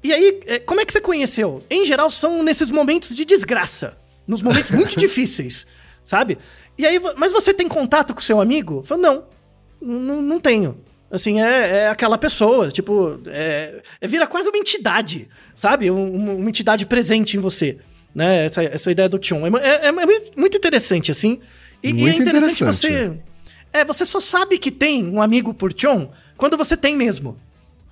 [0.00, 1.64] E aí, eh, como é que você conheceu?
[1.68, 3.98] Em geral, são nesses momentos de desgraça.
[4.28, 5.66] Nos momentos muito difíceis,
[6.04, 6.38] sabe?
[6.78, 8.84] E aí, mas você tem contato com seu amigo?
[8.84, 9.02] Fala,
[9.80, 10.78] não, não tenho.
[11.10, 15.90] Assim, é, é aquela pessoa, tipo, é, é- vira quase uma entidade, sabe?
[15.90, 17.78] Um- uma, entidade presente em você,
[18.14, 18.44] né?
[18.46, 19.44] Essa, essa ideia do Tchon.
[19.58, 21.40] É, é- é muito- muito interessante, assim.
[21.82, 22.92] E, e é Muito interessante interessante.
[22.92, 23.12] você...
[23.72, 27.36] É, você só sabe que tem um amigo por Tchon quando você tem mesmo.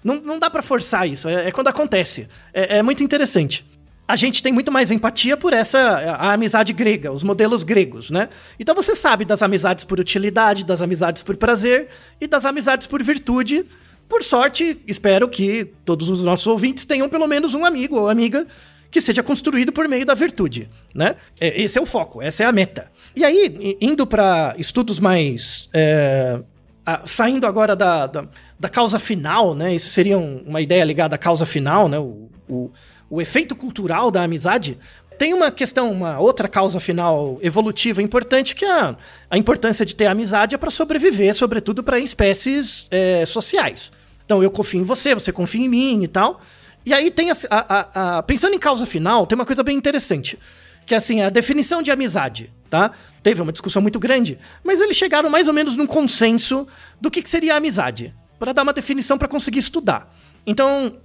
[0.02, 2.28] Não, não dá pra forçar isso, é, é quando acontece.
[2.52, 3.64] É, é muito interessante.
[4.08, 8.10] A gente tem muito mais empatia por essa a, a amizade grega, os modelos gregos,
[8.10, 8.30] né?
[8.58, 13.02] Então você sabe das amizades por utilidade, das amizades por prazer e das amizades por
[13.02, 13.66] virtude.
[14.08, 18.46] Por sorte, espero que todos os nossos ouvintes tenham pelo menos um amigo ou amiga
[18.90, 21.14] que seja construído por meio da virtude, né?
[21.38, 22.90] É, Esse é o foco, essa é a meta.
[23.14, 26.40] E aí, indo pra estudos mais é,
[26.86, 28.26] ah, saindo agora da, da,
[28.58, 29.74] da causa final, né?
[29.74, 31.98] Isso seria um- uma ideia ligada à causa final, né?
[31.98, 32.70] O, o,
[33.10, 34.78] o efeito cultural da amizade.
[35.18, 38.94] Tem uma questão, uma outra causa final evolutiva importante, que é
[39.30, 43.90] a, importância de ter amizade é para sobreviver, sobretudo para espécies é, sociais.
[44.24, 46.40] Então, eu confio em você, você confia em mim e tal.
[46.86, 50.38] E aí tem a, a- a- pensando em causa final, tem uma coisa bem interessante,
[50.86, 52.92] que é assim, a definição de amizade, tá?
[53.22, 56.66] Teve uma discussão muito grande, mas eles chegaram mais ou menos num consenso
[57.00, 60.14] do que, que seria a amizade, para dar uma definição para conseguir estudar.
[60.46, 60.96] Então,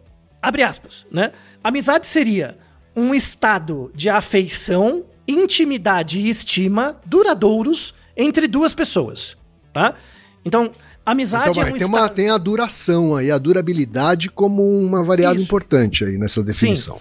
[0.43, 1.31] abre aspas, né?
[1.63, 2.57] Amizade seria
[2.95, 9.35] um estado de afeição, intimidade e estima duradouros entre duas pessoas,
[9.73, 9.95] tá?
[10.45, 10.71] Então,
[11.05, 12.13] amizade Então, é um tem, uma, estado...
[12.15, 15.45] tem a duração aí, a durabilidade como uma variável Isso.
[15.45, 16.99] importante aí nessa definição.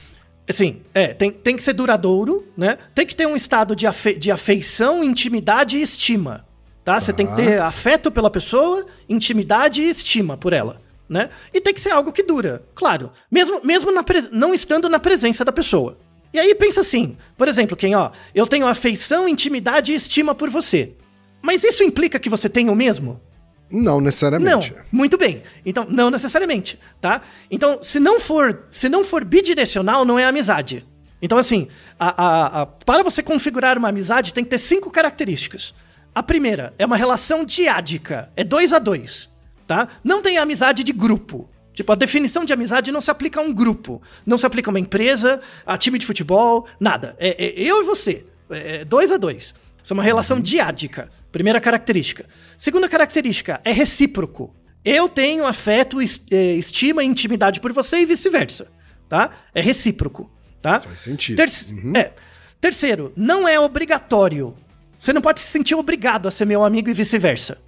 [0.49, 2.77] Sim, é, tem, tem que ser duradouro, né?
[2.95, 6.45] Tem que ter um estado de, afe- de afeição, intimidade e estima,
[6.85, 6.99] tá?
[7.01, 11.29] Você tem que ter afeto pela pessoa, intimidade e estima por ela, né?
[11.53, 13.91] E tem que ser algo que dura, claro, mesmo, mesmo
[14.31, 15.99] não estando na presença da pessoa.
[16.33, 20.49] E aí pensa assim, por exemplo, quem, ó, eu tenho afeição, intimidade e estima por
[20.49, 20.95] você.
[21.43, 23.21] Mas isso implica que você tem o mesmo?
[23.71, 24.75] Não Não, necessariamente.
[24.91, 25.43] muito bem.
[25.65, 27.21] Então, não necessariamente, tá?
[27.51, 30.87] Então, se não for, se não for bidirecional, não é amizade.
[31.21, 35.75] Então, assim, a- a- a- para você configurar uma amizade, tem que ter cinco características.
[36.15, 39.29] A primeira é uma relação diádica, é dois a dois,
[39.73, 39.89] tá?
[40.05, 41.49] Não tem amizade de grupo.
[41.73, 44.73] Tipo, a definição de amizade não se aplica a um grupo, não se aplica a
[44.73, 47.17] uma empresa, a time de futebol, nada.
[47.19, 49.55] É, é eu e você, é dois a dois.
[49.83, 51.09] Isso é uma relação diádica.
[51.33, 52.27] Primeira característica.
[52.59, 54.55] Segunda característica é recíproco.
[54.85, 58.67] Eu tenho afeto, eh, estima e intimidade por você e vice-versa.
[59.09, 59.31] Tá?
[59.55, 60.31] É recíproco.
[60.61, 60.81] Tá?
[60.81, 61.37] Faz sentido.
[61.37, 62.13] Terce- é.
[62.61, 64.55] Terceiro, não é obrigatório.
[64.99, 67.59] Você não pode se sentir obrigado a ser meu amigo e vice-versa.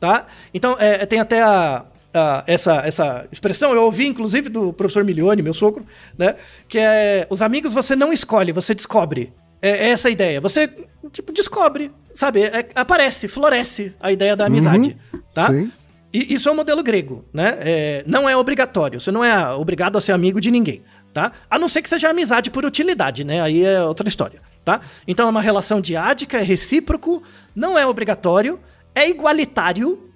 [0.00, 0.26] Tá?
[0.52, 5.42] Então, é, tem até a, a- essa, essa expressão, eu ouvi inclusive do professor Milione,
[5.42, 5.84] meu sogro,
[6.18, 6.34] né?
[6.68, 9.32] Que é: os amigos você não escolhe, você descobre.
[9.62, 10.40] É, é essa a ideia.
[10.40, 10.68] Você,
[11.12, 11.90] tipo, descobre.
[12.12, 14.96] sabe, é- aparece, floresce a ideia da amizade,
[15.32, 15.50] tá?
[15.50, 15.70] Sim.
[16.12, 17.56] E isso é o modelo grego, né?
[17.60, 21.32] É, não é obrigatório, você não é obrigado a ser amigo de ninguém, tá?
[21.50, 23.40] A não ser que seja amizade por utilidade, né?
[23.40, 24.80] Aí é outra história, tá?
[25.08, 27.20] Então é uma relação diádica, é recíproco,
[27.52, 28.60] não é obrigatório,
[28.94, 30.10] é igualitário,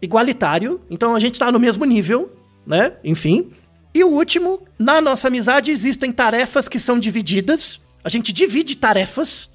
[0.00, 2.32] igualitário, então a gente tá no mesmo nível,
[2.66, 2.92] né?
[3.02, 3.50] Enfim.
[3.94, 9.50] E o último, na nossa amizade existem tarefas que são divididas, a gente divide tarefas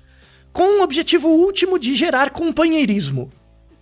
[0.52, 3.32] com o objetivo último de gerar companheirismo.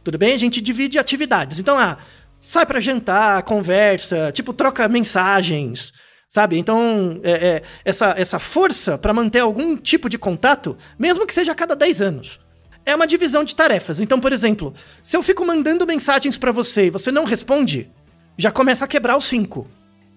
[0.03, 0.33] Tudo bem?
[0.33, 1.59] A gente divide atividades.
[1.59, 1.97] Então, ah,
[2.39, 5.91] sai pra jantar, conversa, tipo, troca mensagens,
[6.29, 6.57] sabe?
[6.57, 11.51] Então, é, é, essa, essa força pra manter algum tipo de contato, mesmo que seja
[11.51, 12.39] a cada 10 anos,
[12.85, 13.99] é uma divisão de tarefas.
[13.99, 17.89] Então, por exemplo, se eu fico mandando mensagens pra você e você não responde,
[18.37, 19.67] já começa a quebrar os 5.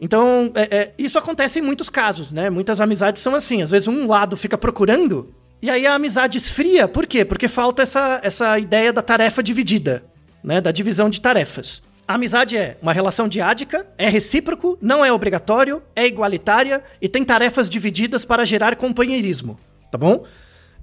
[0.01, 2.51] Então, é, é, isso acontece em muitos casos, né?
[2.51, 3.63] Muitas amizades são assim.
[3.63, 6.89] Às vezes um lado fica procurando e aí a amizade esfria.
[6.89, 7.25] Por quê?
[7.25, 10.05] Porque falta essa, essa ideia da tarefa dividida,
[10.43, 10.61] né?
[10.61, 11.81] Da divisão de tarefas.
[12.07, 17.25] A amizade é uma relação diádica, é recíproco, não é obrigatório, é igualitária e tem
[17.25, 19.59] tarefas divididas para gerar companheirismo,
[19.91, 20.25] tá bom?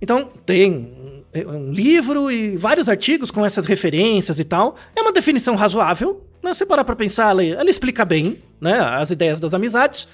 [0.02, 0.99] Então, tem
[1.34, 4.76] um- um livro e vários artigos com essas referências e tal.
[4.96, 6.54] É uma definição razoável, né?
[6.54, 8.80] Se parar pra pensar, ela, ela explica bem, né?
[8.80, 10.08] As ideias das amizades.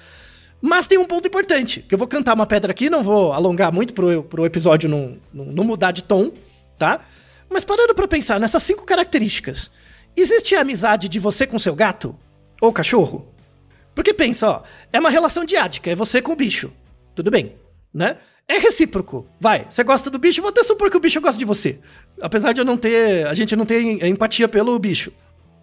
[0.60, 3.72] Mas tem um ponto importante, que eu vou cantar uma pedra aqui, não vou alongar
[3.72, 6.32] muito pro, pro episódio não, não mudar de tom,
[6.78, 7.00] tá?
[7.48, 9.70] Mas parando pra pensar nessas cinco características,
[10.16, 12.16] existe a amizade de você com seu gato?
[12.60, 13.28] Ou cachorro?
[13.94, 16.72] Porque pensa, ó, é uma relação diádica, é você com o bicho.
[17.14, 17.54] Tudo bem,
[17.92, 18.16] né?
[18.48, 19.26] É recíproco.
[19.40, 21.78] Vai, você gosta do bicho, vou até supor que o bicho gosta de você.
[22.20, 25.12] Apesar de eu não ter, a gente não ter empatia pelo bicho.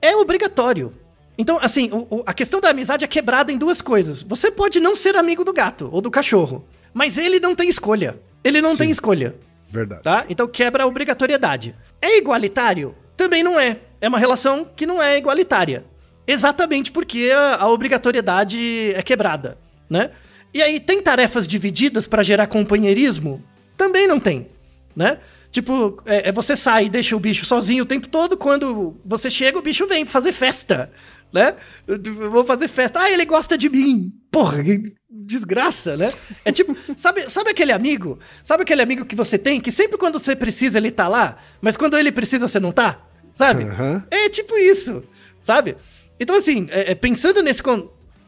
[0.02, 0.94] É obrigatório.
[1.38, 4.22] Então, assim, o- o- a questão da amizade é quebrada em duas coisas.
[4.22, 8.20] Você pode não ser amigo do gato ou do cachorro, mas ele não tem escolha.
[8.44, 9.34] Ele não tem escolha,
[9.70, 10.04] Verdade.
[10.04, 10.26] tá?
[10.30, 11.74] Então quebra a obrigatoriedade.
[12.02, 12.94] É igualitário?
[13.16, 13.80] Também não é.
[14.02, 15.86] É uma relação que não é igualitária.
[16.28, 19.58] Exatamente porque a, a obrigatoriedade é quebrada,
[19.90, 20.12] né?
[20.54, 23.44] E aí, tem tarefas divididas pra gerar companheirismo?
[23.76, 24.48] Também não tem,
[24.96, 25.18] né?
[25.52, 29.30] Tipo, é, é você sai e deixa o bicho sozinho o tempo todo, quando você
[29.30, 30.92] chega, o bicho vem fazer festa,
[31.32, 31.56] né?
[31.88, 33.00] Eu vou fazer festa.
[33.02, 34.12] Ah, ele gosta de mim.
[34.32, 36.12] Porra, que desgraça, né?
[36.44, 38.20] É tipo, sabe, sabe aquele amigo?
[38.44, 41.78] Sabe aquele amigo que você tem que sempre quando você precisa ele tá lá, mas
[41.78, 43.00] quando ele precisa você não tá?
[43.36, 43.64] Sabe?
[43.64, 44.04] Aham.
[44.12, 45.04] É tipo isso,
[45.40, 45.76] sabe?
[46.20, 47.62] Então, assim, é- é, pensando nesse.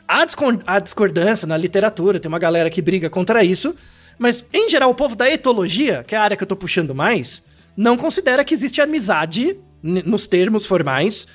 [0.07, 0.25] Há,
[0.67, 3.75] há discordância na literatura, tem uma galera que briga contra isso,
[4.17, 6.93] mas, em geral, o povo da etologia, que é a área que eu tô puxando
[6.95, 7.43] mais,
[7.75, 11.27] não considera que existe amizade, nos termos formais,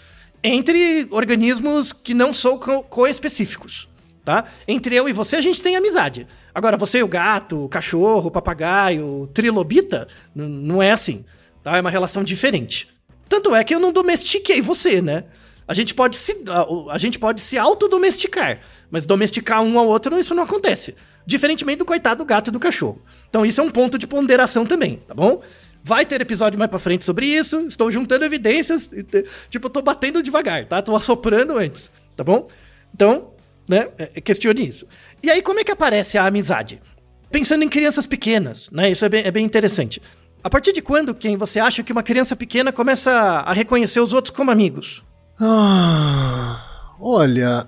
[0.43, 3.89] entre organismos que não são co- coespecíficos,
[4.25, 4.45] tá?
[4.67, 6.27] Entre eu e você, a gente tem amizade.
[6.55, 11.25] Agora, você e o gato, o cachorro, o papagaio, o trilobita, não é assim,
[11.63, 11.77] tá?
[11.77, 12.89] É uma relação diferente.
[13.29, 15.25] Tanto é que eu não domestiquei você, né?
[15.71, 18.59] A gente pode se, a, a gente pode se autodomesticar,
[18.91, 20.97] mas domesticar um ao outro, isso não acontece.
[21.25, 23.01] Diferentemente do coitado do gato e do cachorro.
[23.29, 25.41] Então isso é um ponto de ponderação também, tá bom?
[25.81, 27.61] Vai ter episódio mais pra frente sobre isso.
[27.69, 28.91] Estou juntando evidências.
[29.49, 30.83] Tipo, eu tô batendo devagar, tá?
[30.83, 32.49] Tô assoprando antes, tá bom?
[32.93, 33.31] Então,
[33.69, 34.89] né, é- é, questione isso.
[35.23, 36.83] E aí, como é que aparece a amizade?
[37.31, 38.91] Pensando em crianças pequenas, né?
[38.91, 40.03] Isso é bem, é bem interessante.
[40.43, 44.13] A partir de quando quem você acha que uma criança pequena começa a reconhecer os
[44.13, 45.05] outros como amigos?
[45.41, 46.63] Ah,
[47.01, 47.67] olha,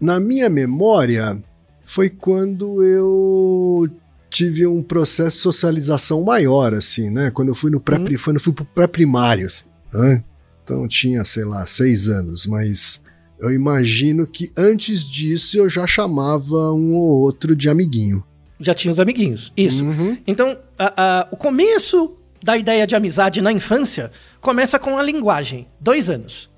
[0.00, 1.38] na minha memória
[1.84, 3.88] foi quando eu
[4.28, 7.30] tive um processo de socialização maior, assim, né?
[7.30, 10.24] Quando eu fui no pré, quando eu fui pro pré-primário, assim, né?
[10.64, 13.00] Então tinha, sei lá, seis anos, mas
[13.40, 18.24] eu imagino que antes disso eu já chamava um ou outro de amiguinho.
[18.60, 19.52] Já tinha os amiguinhos.
[19.56, 19.84] Isso.
[19.84, 20.16] Uhum.
[20.26, 25.66] Então, a- a- o começo da ideia de amizade na infância começa com a linguagem.
[25.80, 26.48] Dois anos.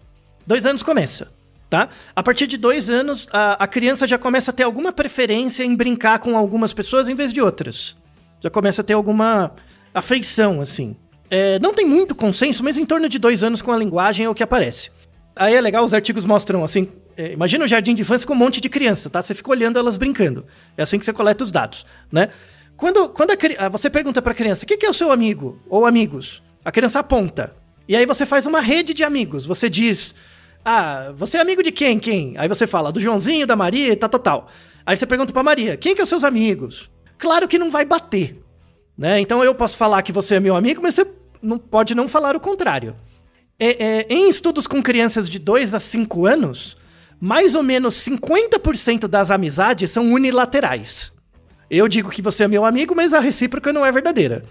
[0.46, 1.32] Dois anos começa,
[1.70, 1.88] tá?
[2.14, 5.74] A partir de dois anos, a, a criança já começa a ter alguma preferência em
[5.74, 7.96] brincar com algumas pessoas em vez de outras.
[8.40, 9.52] Já começa a ter alguma
[9.92, 10.96] afeição, assim.
[11.30, 14.28] É, não tem muito consenso, mas em torno de dois anos com a linguagem é
[14.28, 14.90] o que aparece.
[15.34, 16.88] Aí é legal, os artigos mostram assim.
[17.16, 19.20] é, imagina um jardim de infância com um monte de criança, tá?
[19.22, 20.46] Você fica olhando elas brincando.
[20.76, 22.28] É assim que você coleta os dados, né?
[22.76, 25.60] Quando, quando a ah, você pergunta pra criança, o que, que é o seu amigo?
[25.68, 26.42] Ou amigos?
[26.64, 27.54] A criança aponta.
[27.88, 29.46] E aí você faz uma rede de amigos.
[29.46, 30.14] Você diz,
[30.64, 31.98] ah, você é amigo de quem?
[31.98, 32.34] Quem?
[32.38, 34.48] Aí você fala, do Joãozinho, da Maria e tal, tal, tal.
[34.86, 36.90] Aí você pergunta pra Maria, quem que é os seus amigos?
[37.18, 38.42] Claro que não vai bater,
[38.96, 39.20] né?
[39.20, 41.06] Então eu posso falar que você é meu amigo, mas você
[41.42, 42.96] não pode não falar o contrário.
[43.58, 46.76] É, é, em estudos com crianças de 2 a 5 anos,
[47.20, 51.12] mais ou menos 50% das amizades são unilaterais.
[51.70, 54.44] Eu digo que você é meu amigo, mas a recíproca não é verdadeira.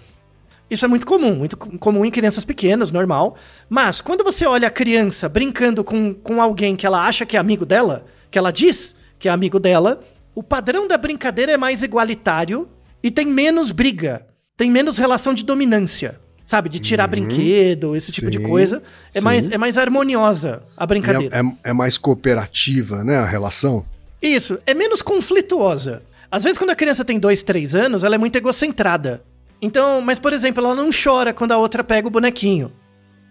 [0.69, 3.35] Isso é muito comum, muito co- comum em crianças pequenas, normal.
[3.69, 7.39] Mas quando você olha a criança brincando com, com alguém que ela acha que é
[7.39, 9.99] amigo dela, que ela diz que é amigo dela,
[10.33, 12.67] o padrão da brincadeira é mais igualitário
[13.03, 14.25] e tem menos briga,
[14.57, 16.19] tem menos relação de dominância.
[16.45, 18.83] Sabe, de tirar brinquedo, esse tipo de coisa.
[19.15, 19.23] É sim.
[19.23, 21.35] mais, é mais harmoniosa a E brincadeira.
[21.37, 23.85] É, é- é mais cooperativa, né, a relação?
[24.21, 26.03] Isso, é menos conflituosa.
[26.29, 29.23] Às vezes, quando a criança tem dois, três anos, ela é muito egocentrada.
[29.63, 32.69] Então, mas, por exemplo, ela não chora quando a outra pega o bonequinho.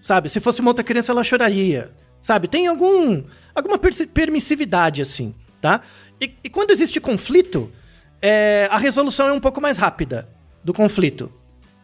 [0.01, 0.31] Sabe?
[0.31, 1.91] Se fosse uma outra criança, ela choraria.
[2.23, 2.49] Sabe?
[2.49, 3.23] Tem algum,
[3.55, 5.83] alguma permissividade, assim, tá?
[6.21, 7.71] E, e quando existe conflito,
[8.21, 10.27] é, a resolução é um pouco mais rápida
[10.65, 11.31] do conflito.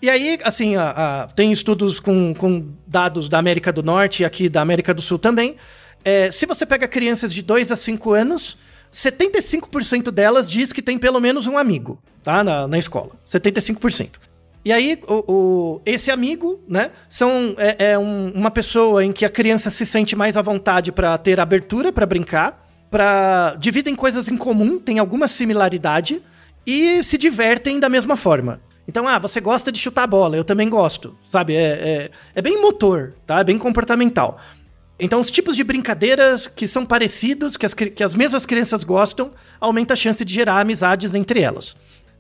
[0.01, 0.91] E aí, assim, a-
[1.25, 5.03] a- tem estudos com, com dados da América do Norte e aqui da América do
[5.03, 5.57] Sul também.
[6.05, 8.57] É, se você pega crianças de 2 a 5 anos,
[8.93, 12.43] 75% delas diz que tem pelo menos um amigo, tá?
[12.43, 13.11] Na, na escola.
[13.27, 14.11] 75%.
[14.65, 19.25] E aí, o, o- esse amigo, né, são, é, é um- uma pessoa em que
[19.25, 24.29] a criança se sente mais à vontade para ter abertura para brincar, para dividem coisas
[24.29, 26.23] em comum, tem alguma similaridade
[26.67, 28.61] e se divertem da mesma forma.
[28.87, 31.55] Então, ah, você gosta de chutar bola, eu também gosto, sabe?
[31.55, 33.41] É, é, é bem motor, tá?
[33.41, 34.39] É bem comportamental.
[34.99, 39.31] Então, os tipos de brincadeiras que são parecidos, que as, que as mesmas crianças gostam,
[39.61, 41.77] aumenta a chance de gerar amizades entre elas.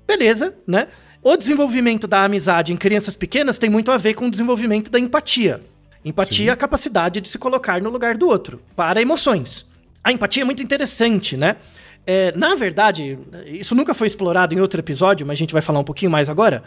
[0.06, 0.88] Beleza, né?
[1.22, 4.98] O desenvolvimento da amizade em crianças pequenas tem muito a ver com o desenvolvimento da
[4.98, 5.60] empatia.
[6.04, 9.66] Empatia é a capacidade de se colocar no lugar do outro, para emoções.
[10.02, 11.56] A empatia é muito interessante, né?
[12.06, 15.80] É, na verdade, isso nunca foi explorado em outro episódio, mas a gente vai falar
[15.80, 16.62] um pouquinho mais agora.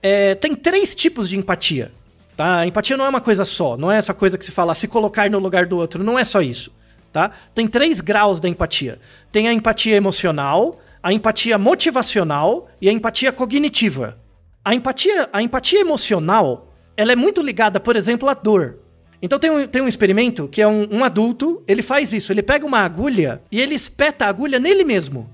[0.00, 1.92] É, tem três tipos de empatia.
[2.36, 2.60] Tá?
[2.60, 4.86] A empatia não é uma coisa só, não é essa coisa que se fala se
[4.86, 6.72] colocar no lugar do outro, não é só isso.
[7.12, 7.32] Tá?
[7.54, 9.00] Tem três graus da empatia.
[9.32, 14.18] Tem a empatia emocional, a empatia motivacional e a empatia cognitiva.
[14.62, 18.80] A empatia, a empatia emocional, ela é muito ligada, por exemplo, à dor.
[19.22, 22.42] Então tem um, tem um experimento que é um, um adulto, ele faz isso, ele
[22.42, 25.30] pega uma agulha e ele espeta a agulha nele mesmo.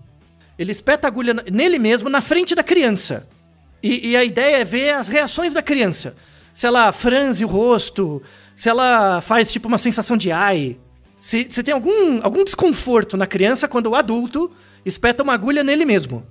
[0.57, 3.27] Ele espeta a agulha nele mesmo na frente da criança.
[3.83, 6.15] E, e a ideia é ver as reações da criança.
[6.53, 8.23] Se ela franze o rosto,
[8.55, 10.79] se ela faz tipo uma sensação de ai.
[11.21, 14.53] Se, se tem algum, algum desconforto na criança quando o adulto
[14.85, 16.25] espeta uma agulha nele mesmo.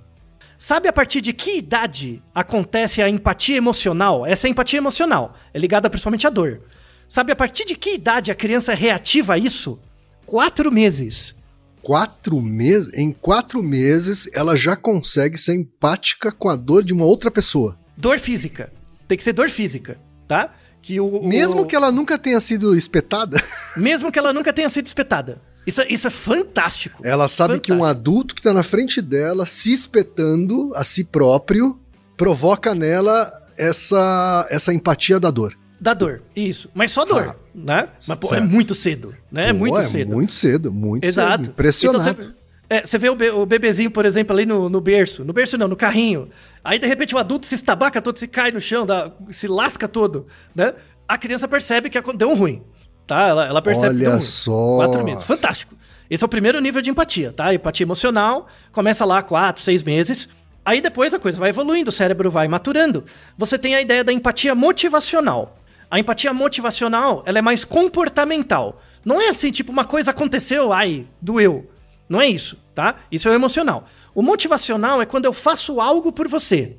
[0.58, 4.24] Sabe a partir de que idade acontece a empatia emocional?
[4.24, 5.34] Essa é a empatia emocional.
[5.52, 6.60] É ligada principalmente à dor.
[7.08, 9.78] Sabe a partir de que idade a criança é reativa a isso?
[10.24, 11.34] Quatro meses.
[11.82, 17.04] Quatro meses, em quatro meses, ela já consegue ser empática com a dor de uma
[17.04, 17.78] outra pessoa.
[17.96, 18.72] Dor física.
[19.06, 20.54] Tem que ser dor física, tá?
[20.80, 23.38] Que o, o- Mesmo que ela nunca tenha sido espetada,
[23.76, 25.42] mesmo que ela nunca tenha sido espetada.
[25.66, 27.00] Isso, é- isso é fantástico.
[27.04, 28.00] ela sabe que um Fantástico.
[28.00, 31.78] adulto que tá na frente dela, se espetando a si próprio,
[32.16, 35.56] provoca nela essa, essa empatia da dor.
[35.80, 36.70] Da dor, isso.
[36.74, 37.88] Mas só dor, Ah, né?
[38.06, 39.48] Mas, pô, é muito cedo, né?
[39.50, 40.12] É Pô, muito é cedo.
[40.12, 41.42] Muito cedo, muito Exato.
[41.44, 41.50] cedo.
[41.52, 42.10] Impressionado.
[42.10, 42.34] Então, você,
[42.70, 45.24] é, você vê o, be- o bebezinho, por exemplo, ali no, no berço.
[45.24, 46.28] No berço não, no carrinho.
[46.62, 49.86] Aí, de repente, o adulto se estabaca todo, se cai no chão, dá- se lasca
[49.86, 50.72] todo, né?
[51.06, 52.62] A criança percebe que deu um ruim,
[53.06, 53.28] tá?
[53.28, 54.76] Ela, ela percebe Olha só.
[54.76, 55.24] Quatro meses.
[55.24, 55.74] Fantástico.
[56.08, 57.54] Esse é o primeiro nível de empatia, tá?
[57.54, 60.28] Empatia emocional, começa lá quatro, seis meses.
[60.64, 63.04] Aí depois a coisa vai evoluindo, o cérebro vai maturando.
[63.36, 65.58] Você tem a ideia da empatia motivacional.
[65.90, 68.80] A empatia motivacional, ela é mais comportamental.
[69.04, 71.70] Não é assim, tipo, uma coisa aconteceu, ai, doeu.
[72.08, 72.96] Não é isso, tá?
[73.10, 73.86] Isso é o emocional.
[74.14, 76.76] O motivacional é quando eu faço algo por você.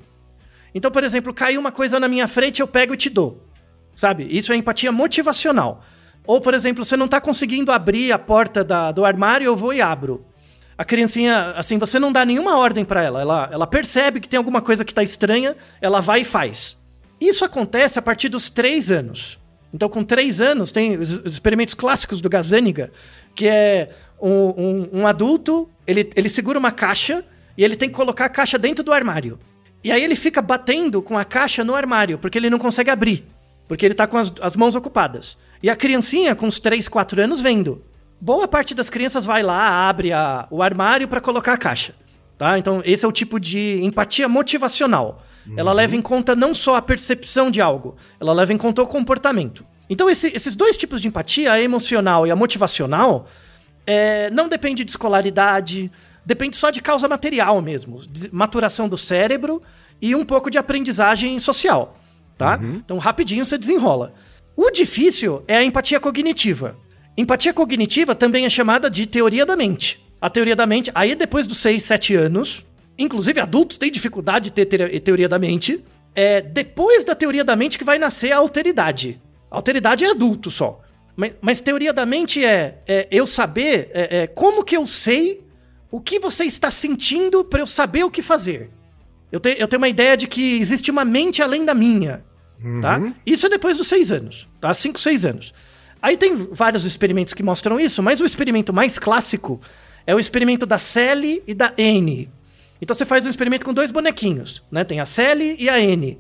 [0.74, 3.42] Então, por exemplo, caiu uma coisa na minha frente, eu pego e te dou.
[3.96, 4.28] Sabe?
[4.30, 5.84] Isso é empatia motivacional.
[6.28, 9.74] Ou, por exemplo, você não tá conseguindo abrir a porta da- do armário, eu vou
[9.74, 10.26] e abro.
[10.78, 13.22] A criancinha, assim, você não dá nenhuma ordem pra ela.
[13.22, 13.50] ela.
[13.52, 16.78] Ela percebe que tem alguma coisa que tá estranha, ela vai e faz.
[17.22, 19.40] Isso acontece a partir dos três anos.
[19.74, 22.92] Então, com três anos, tem os os experimentos clássicos do Gazaniga,
[23.34, 23.90] que é
[24.22, 27.24] um, um- um adulto, ele, ele segura uma caixa
[27.58, 29.38] e ele tem que colocar a caixa dentro do armário.
[29.84, 33.26] E aí ele fica batendo com a caixa no armário, porque ele não consegue abrir.
[33.68, 35.38] Porque ele tá com as, as mãos ocupadas.
[35.66, 37.84] E a criancinha, com uns 3, 4 anos, vendo.
[38.22, 41.96] Boa parte das crianças vai lá, abre a- o armário para colocar a caixa.
[42.38, 42.60] Tá?
[42.60, 45.24] Então, esse é o tipo de empatia motivacional.
[45.58, 48.86] Ela leva em conta não só a percepção de algo, ela leva em conta o
[48.88, 49.66] comportamento.
[49.90, 53.28] Então, esse- esses dois tipos de empatia, a emocional e a motivacional,
[53.88, 55.92] é, não depende de escolaridade,
[56.24, 59.64] depende só de causa material mesmo, de maturação do cérebro
[60.00, 61.98] e um pouco de aprendizagem social,
[62.38, 62.60] tá?
[62.62, 64.14] Então, rapidinho você desenrola.
[64.56, 66.78] O difícil é a empatia cognitiva.
[67.18, 70.04] Empatia cognitiva também é chamada de teoria da mente.
[70.20, 72.66] A teoria da mente, aí depois dos 6, 7 anos,
[72.98, 75.84] inclusive adultos têm dificuldade de ter te- teoria da mente,
[76.14, 79.22] é depois da teoria da mente que vai nascer a alteridade.
[79.52, 80.82] Alteridade é adulto só.
[81.16, 85.44] Mas, mas teoria da mente é, é eu saber é, é, como que eu sei
[85.92, 88.70] o que você está sentindo para eu saber o que fazer.
[89.32, 92.24] Eu, te, eu tenho uma ideia de que existe uma mente além da minha.
[92.82, 93.14] Tá?
[93.26, 94.74] Isso é depois dos seis anos, tá?
[94.74, 95.54] Cinco, seis anos.
[96.02, 99.62] Aí tem vários experimentos que mostram isso, mas o experimento mais clássico
[100.06, 102.30] é o experimento da Sally e da N.
[102.82, 104.84] Então você faz um experimento com dois bonequinhos, né?
[104.84, 106.20] Tem a Sally e a N.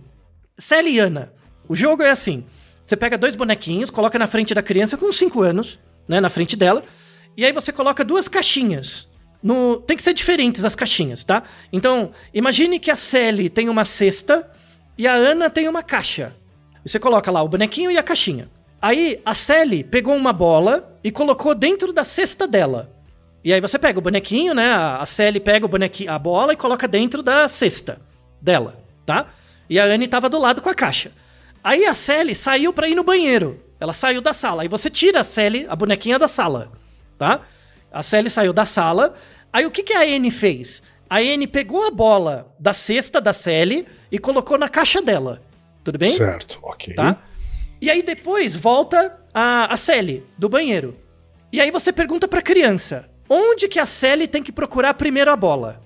[0.57, 1.31] Sally e Ana.
[1.67, 2.43] O jogo é assim:
[2.81, 6.21] você pega dois bonequinhos, coloca na frente da criança com 5 anos, né?
[6.21, 6.83] Na frente dela.
[7.35, 9.07] E aí você coloca duas caixinhas.
[9.41, 9.77] No...
[9.77, 11.43] Tem que ser diferentes as caixinhas, tá?
[11.73, 14.49] Então, imagine que a Sally tem uma cesta
[14.97, 16.35] e a Ana tem uma caixa.
[16.85, 18.49] Você coloca lá o bonequinho e a caixinha.
[18.81, 22.91] Aí a Sally pegou uma bola e colocou dentro da cesta dela.
[23.43, 24.73] E aí você pega o bonequinho, né?
[24.73, 27.99] A Sally pega o bonequinho, a bola e coloca dentro da cesta
[28.41, 29.27] dela, tá?
[29.69, 31.11] E a Anne tava do lado com a caixa.
[31.63, 33.63] Aí a Sally saiu para ir no banheiro.
[33.79, 34.61] Ela saiu da sala.
[34.61, 36.71] Aí você tira a Sally, a bonequinha da sala,
[37.17, 37.41] tá?
[37.91, 39.15] A Sally saiu da sala.
[39.51, 40.81] Aí o que, que a Anne fez?
[41.09, 45.41] A Anne pegou a bola da cesta da Sally e colocou na caixa dela.
[45.83, 46.09] Tudo bem?
[46.09, 46.93] Certo, ok.
[46.95, 47.17] Tá?
[47.81, 50.97] E aí depois volta a, a Sally do banheiro.
[51.51, 55.35] E aí você pergunta pra criança: Onde que a Sally tem que procurar primeiro a
[55.35, 55.81] bola?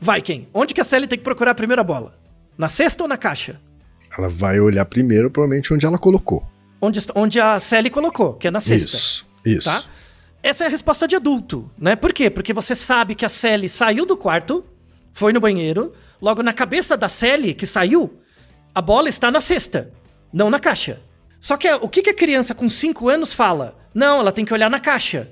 [0.00, 0.48] Vai, quem?
[0.52, 2.14] Onde que a Sally tem que procurar primeiro a bola?
[2.58, 3.60] Na cesta ou na caixa?
[4.16, 6.44] Ela vai olhar primeiro, provavelmente, onde ela colocou.
[6.80, 8.96] Onde, onde a Sally colocou, que é na cesta.
[8.96, 9.68] Isso, isso.
[9.68, 9.82] Tá?
[10.42, 11.94] Essa é a resposta de adulto, né?
[11.94, 12.28] Por quê?
[12.28, 14.64] Porque você sabe que a Sally saiu do quarto,
[15.12, 15.92] foi no banheiro,
[16.22, 18.20] logo na cabeça da Sally, que saiu,
[18.72, 19.92] a bola está na cesta,
[20.32, 21.00] não na caixa.
[21.40, 23.76] Só que o que, que a criança com 5 anos fala?
[23.92, 25.28] Não, ela tem que olhar na caixa.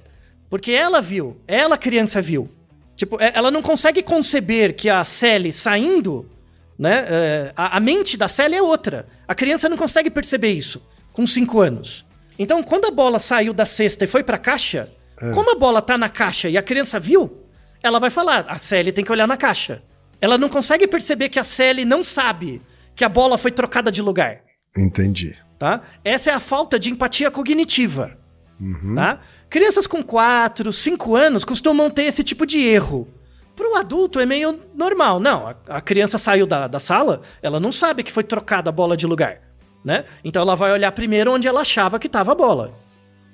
[0.50, 2.50] Porque ela viu, ela criança viu.
[2.96, 6.28] Tipo, é, ela não consegue conceber que a Sally saindo,
[6.76, 7.06] né?
[7.08, 9.06] É, a, a, mente da Sally é outra.
[9.28, 10.82] A criança não consegue perceber isso
[11.12, 12.04] com 5 anos.
[12.36, 14.90] Então, quando a bola saiu da cesta e foi pra caixa,
[15.22, 15.30] é.
[15.30, 17.46] como a bola tá na caixa e a criança viu,
[17.80, 19.82] ela vai falar: a Sally tem que olhar na caixa.
[20.20, 22.60] Ela não consegue perceber que a Sally não sabe
[22.94, 24.40] que a bola foi trocada de lugar.
[24.76, 25.36] Entendi.
[25.58, 25.82] Tá?
[26.04, 28.16] Essa é a falta de empatia cognitiva.
[28.60, 28.94] Uhum.
[28.94, 29.20] Tá?
[29.48, 33.08] Crianças com 4, 5 anos costumam ter esse tipo de erro.
[33.56, 35.18] Para o adulto é meio normal.
[35.20, 38.72] Não, a, a criança saiu da, da sala, ela não sabe que foi trocada a
[38.72, 39.40] bola de lugar.
[39.84, 40.04] Né?
[40.22, 42.74] Então ela vai olhar primeiro onde ela achava que estava a bola.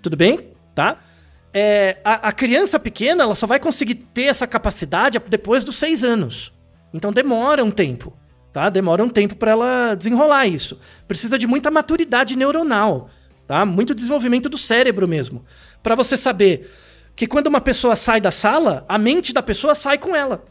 [0.02, 0.52] Tudo bem?
[0.74, 0.98] Tá?
[1.52, 6.04] É, a, a, criança pequena ela só vai conseguir ter essa capacidade depois dos 6
[6.04, 6.52] anos.
[6.96, 8.16] Então demora um tempo.
[8.52, 8.70] Tá?
[8.70, 10.80] Demora um tempo para ela desenrolar isso.
[11.06, 13.10] Precisa de muita maturidade neuronal
[13.46, 13.64] tá?
[13.64, 15.44] Muito desenvolvimento do cérebro mesmo,
[15.82, 16.70] para você saber
[17.14, 20.44] que quando uma pessoa sai da sala, a mente da pessoa sai com ela.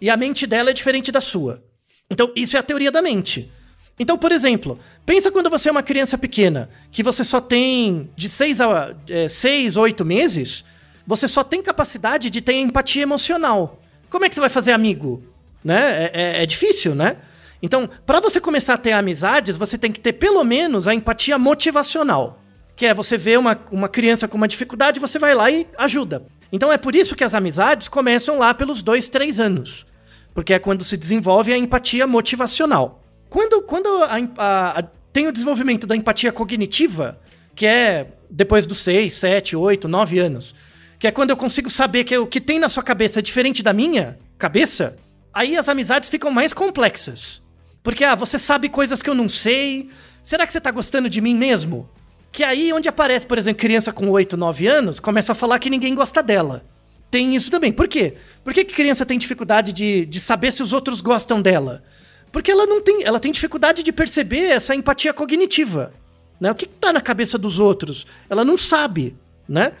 [0.00, 1.64] E a mente dela é diferente da sua.
[2.10, 3.50] Então, isso é a teoria da mente.
[3.98, 8.28] Então, por exemplo, pensa quando você é uma criança pequena, que você só tem de
[8.28, 10.64] 6 a é, 6, 8 meses,
[11.06, 13.80] você só tem capacidade de ter empatia emocional.
[14.08, 15.22] Como é que você vai fazer amigo?
[15.64, 16.04] Né?
[16.04, 17.16] É, é, é difícil, né?
[17.62, 21.38] Então, para você começar a ter amizades, você tem que ter pelo menos a empatia
[21.38, 22.42] motivacional.
[22.74, 26.24] Que é você vê uma, uma criança com uma dificuldade, você vai lá e ajuda.
[26.50, 29.86] Então é por isso que as amizades começam lá pelos dois, três anos.
[30.34, 33.02] Porque é quando se desenvolve a empatia motivacional.
[33.30, 34.82] Quando, quando a, a, a,
[35.12, 37.20] tem o desenvolvimento da empatia cognitiva,
[37.54, 40.54] que é depois dos seis, sete, oito, nove anos,
[40.98, 43.62] que é quando eu consigo saber que o que tem na sua cabeça é diferente
[43.62, 44.96] da minha cabeça,
[45.32, 47.42] aí as amizades ficam mais complexas.
[47.82, 49.90] Porque, ah, você sabe coisas que eu não sei.
[50.22, 51.88] Será que você tá gostando de mim mesmo?
[52.30, 55.68] Que aí, onde aparece, por exemplo, criança com 8, 9 anos, começa a falar que
[55.68, 56.64] ninguém gosta dela.
[57.10, 57.72] Tem isso também.
[57.72, 58.14] Por quê?
[58.42, 61.82] Por que, que criança tem dificuldade de, de saber se os outros gostam dela?
[62.30, 63.04] Porque ela não tem.
[63.04, 65.92] Ela tem dificuldade de perceber essa empatia cognitiva.
[66.40, 66.50] Né?
[66.50, 68.06] O que, que tá na cabeça dos outros?
[68.30, 69.14] Ela não sabe,
[69.46, 69.72] né?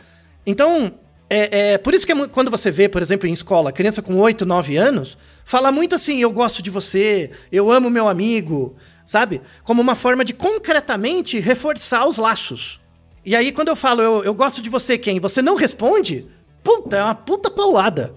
[0.44, 0.92] Então,
[1.34, 4.16] é, é, por isso que é, quando você vê, por exemplo, em escola, criança com
[4.18, 8.76] 8, 9 anos, fala muito assim: eu gosto de você, eu amo meu amigo,
[9.06, 9.40] sabe?
[9.64, 12.80] Como uma forma de concretamente reforçar os laços.
[13.24, 15.20] E aí, quando eu falo, eu, eu gosto de você, quem?
[15.20, 16.26] Você não responde?
[16.62, 18.14] Puta, é uma puta paulada.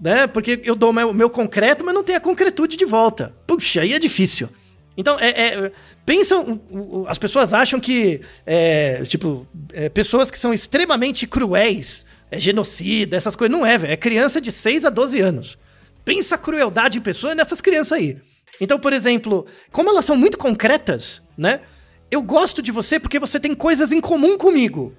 [0.00, 0.26] Né?
[0.26, 3.34] Porque eu dou o meu, meu, concreto, mas não tem a concretude de volta.
[3.46, 4.48] Puxa, aí é difícil.
[4.96, 5.72] Então, é, é,
[6.04, 6.60] pensam.
[7.06, 13.36] As pessoas acham que, é, tipo, é, pessoas que são extremamente cruéis, é genocida, essas
[13.36, 13.54] coisas.
[13.54, 13.92] Não é, velho.
[13.92, 15.58] É criança de 6 a 12 anos.
[16.02, 18.16] Pensa a crueldade em pessoa nessas crianças aí.
[18.58, 21.60] Então, por exemplo, como elas são muito concretas, né?
[22.10, 24.96] Eu gosto de você porque você tem coisas em comum comigo,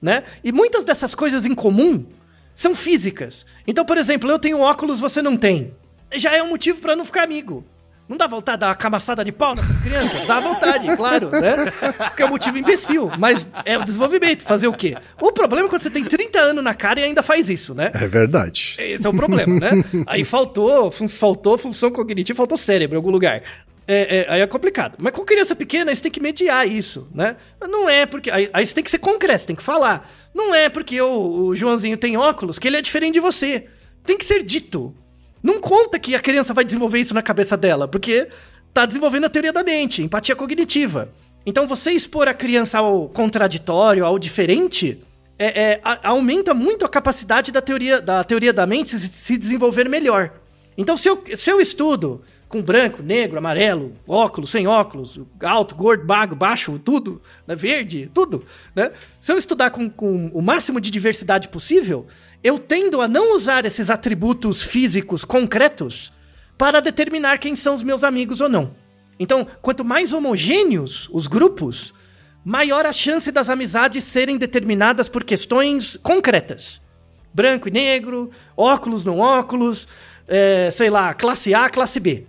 [0.00, 0.24] né?
[0.42, 2.04] E muitas dessas coisas em comum
[2.52, 3.46] são físicas.
[3.64, 5.72] Então, por exemplo, eu tenho óculos, você não tem.
[6.16, 7.64] Já é um motivo para não ficar amigo.
[8.08, 10.26] Não dá vontade de dar uma camaçada de pau nessas crianças?
[10.26, 11.70] Dá vontade, claro, né?
[12.08, 14.96] Porque é um motivo imbecil, mas é o desenvolvimento, fazer o quê?
[15.20, 17.90] O problema é quando você tem 30 anos na cara e ainda faz isso, né?
[17.94, 18.76] É verdade.
[18.78, 19.84] Esse é o problema, né?
[20.06, 23.42] Aí faltou, faltou função cognitiva, faltou cérebro em algum lugar.
[23.86, 24.96] É, é, aí é complicado.
[24.98, 27.36] Mas com criança pequena, você tem que mediar isso, né?
[27.60, 28.30] Não é porque.
[28.30, 30.10] Aí, aí você tem que ser concreto, você tem que falar.
[30.34, 33.66] Não é porque o, o Joãozinho tem óculos que ele é diferente de você.
[34.04, 34.94] Tem que ser dito.
[35.42, 38.28] Não conta que a criança vai desenvolver isso na cabeça dela, porque
[38.72, 41.10] tá desenvolvendo a teoria da mente, empatia cognitiva.
[41.44, 45.02] Então você expor a criança ao contraditório, ao diferente,
[45.38, 49.36] é- é, a- aumenta muito a capacidade da teoria da, teoria da mente se, se
[49.36, 50.30] desenvolver melhor.
[50.78, 52.22] Então, se eu, se eu estudo
[52.52, 58.44] com branco, negro, amarelo, óculos, sem óculos, alto, gordo, bago, baixo, tudo, né, verde, tudo,
[58.76, 58.92] né?
[59.18, 62.06] Se eu estudar com, com o máximo de diversidade possível,
[62.44, 66.12] eu tendo a não usar esses atributos físicos concretos
[66.58, 68.74] para determinar quem são os meus amigos ou não.
[69.18, 71.94] Então, quanto mais homogêneos os grupos,
[72.44, 76.82] maior a chance das amizades serem determinadas por questões concretas.
[77.32, 79.88] Branco e negro, óculos, não óculos,
[80.28, 82.26] é, sei lá, classe A, classe B.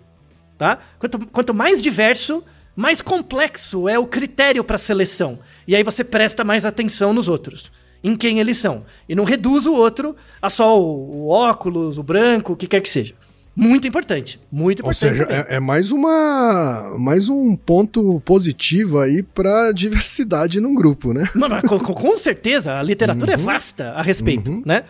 [0.64, 0.78] Tá?
[0.98, 2.42] Quanto, quanto mais diverso,
[2.74, 5.40] mais complexo é o critério para seleção.
[5.68, 7.70] E aí você presta mais atenção nos outros,
[8.02, 8.86] em quem eles são.
[9.10, 12.80] E não reduz o outro a só o, o óculos, o branco, o que quer
[12.80, 13.14] que seja.
[13.54, 14.40] Muito importante.
[14.50, 15.12] Muito Ou importante.
[15.12, 15.46] seja, também.
[15.50, 21.30] é, é mais uma mais um ponto positivo aí pra diversidade num grupo, né?
[21.36, 24.84] Não, com, com- com certeza, a literatura é vasta a respeito, né?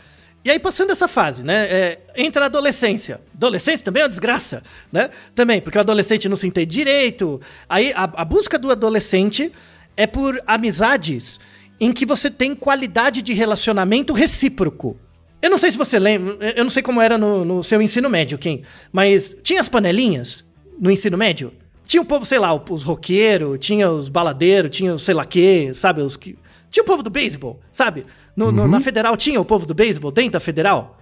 [0.46, 1.66] E aí, passando essa fase, né?
[1.66, 3.22] é, entra a adolescência.
[3.34, 5.10] Adolescência também é uma desgraça, né?
[5.34, 7.39] Também, porque o adolescente não se entende direito.
[7.70, 9.52] Aí, a, a busca do adolescente
[9.96, 11.39] é por amizades
[11.80, 14.98] em que você tem qualidade de relacionamento recíproco.
[15.41, 18.10] Eu não sei se você lembra, eu não sei como era no, no seu ensino
[18.10, 20.46] médio, Kim, mas tinha as panelinhas
[20.80, 21.54] no ensino médio?
[21.86, 25.72] Tinha o povo, sei lá, os roqueiros, tinha os baladeiros, tinha os sei lá quê,
[25.74, 26.02] sabe?
[26.02, 26.38] Os que...
[26.72, 28.06] Tinha o povo do beisebol, sabe?
[28.36, 31.00] No- no- na federal tinha o povo do beisebol dentro da federal?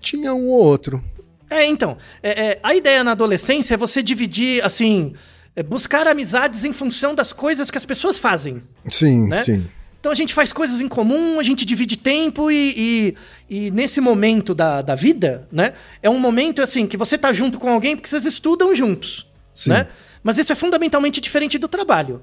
[0.00, 1.02] Tinha um ou outro.
[1.48, 1.96] É, então.
[2.22, 5.14] é, é, a ideia na adolescência é você dividir, assim,
[5.54, 8.62] é, buscar amizades em função das coisas que as pessoas fazem.
[8.88, 9.36] Sim, Né?
[9.36, 9.68] sim.
[10.00, 13.14] Então a gente faz coisas em comum, a gente divide tempo e,
[13.48, 15.74] e, e nesse momento da, da vida, né?
[16.02, 19.70] É um momento assim que você tá junto com alguém porque vocês estudam juntos, Sim.
[19.70, 19.86] né?
[20.24, 22.20] Mas isso é fundamentalmente diferente do trabalho.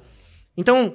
[0.58, 0.94] Então,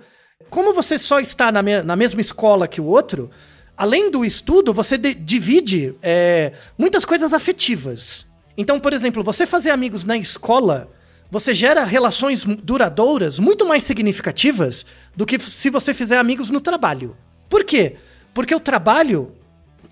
[0.50, 3.30] como você só está na, me- na mesma escola que o outro,
[3.76, 8.26] além do estudo, você de- divide é, muitas coisas afetivas.
[8.56, 10.88] Então, por exemplo, você fazer amigos na escola,
[11.30, 17.16] você gera relações duradouras muito mais significativas do que se você fizer amigos no trabalho.
[17.48, 17.96] Por quê?
[18.32, 19.32] Porque o trabalho,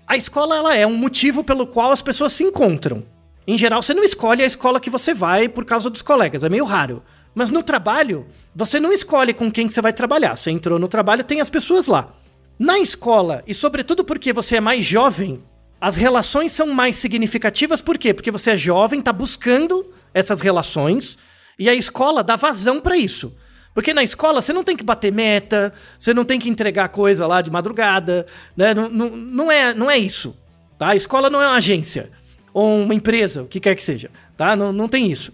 [0.07, 3.03] a escola ela é um motivo pelo qual as pessoas se encontram.
[3.45, 6.49] Em geral, você não escolhe a escola que você vai por causa dos colegas, é
[6.49, 7.03] meio raro.
[7.35, 8.25] Mas no trabalho,
[8.55, 10.37] você não escolhe com quem que você vai trabalhar.
[10.37, 12.13] Você entrou no trabalho, tem as pessoas lá.
[12.57, 15.43] Na escola, e sobretudo porque você é mais jovem,
[15.81, 18.13] as relações são mais significativas, por quê?
[18.13, 21.17] Porque você é jovem, tá buscando essas relações,
[21.57, 23.33] e a escola dá vazão pra isso.
[23.73, 27.25] Porque na escola você não tem que bater meta, você não tem que entregar coisa
[27.25, 28.73] lá de madrugada, né?
[28.73, 30.37] Não, não, não, é, não é isso.
[30.77, 30.89] Tá?
[30.89, 32.11] A escola não é uma agência,
[32.53, 34.11] ou uma empresa, o que quer que seja.
[34.37, 34.55] Tá?
[34.55, 35.33] Não, não tem isso.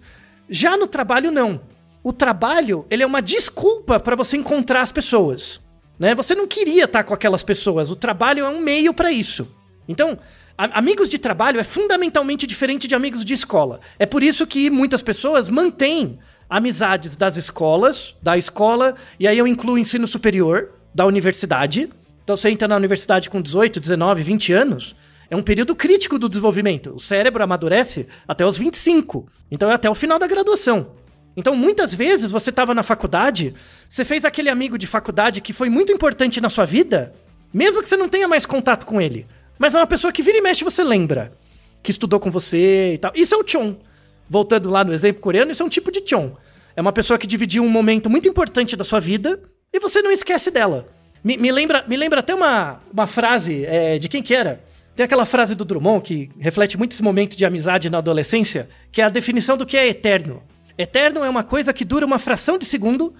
[0.49, 1.61] Já no trabalho, não.
[2.01, 5.59] O trabalho, ele é uma desculpa para você encontrar as pessoas.
[5.99, 6.15] Né?
[6.15, 7.91] Você não queria estar com aquelas pessoas.
[7.91, 9.47] O trabalho é um meio para isso.
[9.87, 10.17] Então,
[10.57, 13.81] amigos de trabalho é fundamentalmente diferente de amigos de escola.
[13.99, 16.17] É por isso que muitas pessoas mantêm
[16.49, 21.89] amizades das escolas, da escola, e aí eu incluo ensino superior, da universidade.
[22.23, 24.95] Então você entra na universidade com 18, 19, 20 anos,
[25.29, 26.95] é um período crítico do desenvolvimento.
[26.95, 29.27] O cérebro amadurece até os 25.
[29.51, 30.91] Então é até o final da graduação.
[31.39, 33.53] Então, muitas vezes você estava na faculdade,
[33.87, 37.13] você fez aquele amigo de faculdade que foi muito importante na sua vida,
[37.53, 39.25] mesmo que você não tenha mais contato com ele.
[39.57, 41.31] Mas é uma pessoa que vira e mexe você lembra.
[41.81, 43.13] Que estudou com você e tal.
[43.15, 43.77] Isso é o Chon.
[44.29, 46.35] Voltando lá no exemplo coreano, isso é um tipo de Chon.
[46.75, 49.39] É uma pessoa que dividiu um momento muito importante da sua vida
[49.71, 50.89] e você não esquece dela.
[51.23, 54.61] Me, me lembra, me lembra até uma, uma frase é, de quem que era?
[54.93, 59.01] Tem aquela frase do Drummond que reflete muito esse momento de amizade na adolescência, que
[59.01, 60.43] é a definição do que é eterno.
[60.79, 63.13] Eterno é uma coisa que dura uma fração de segundo,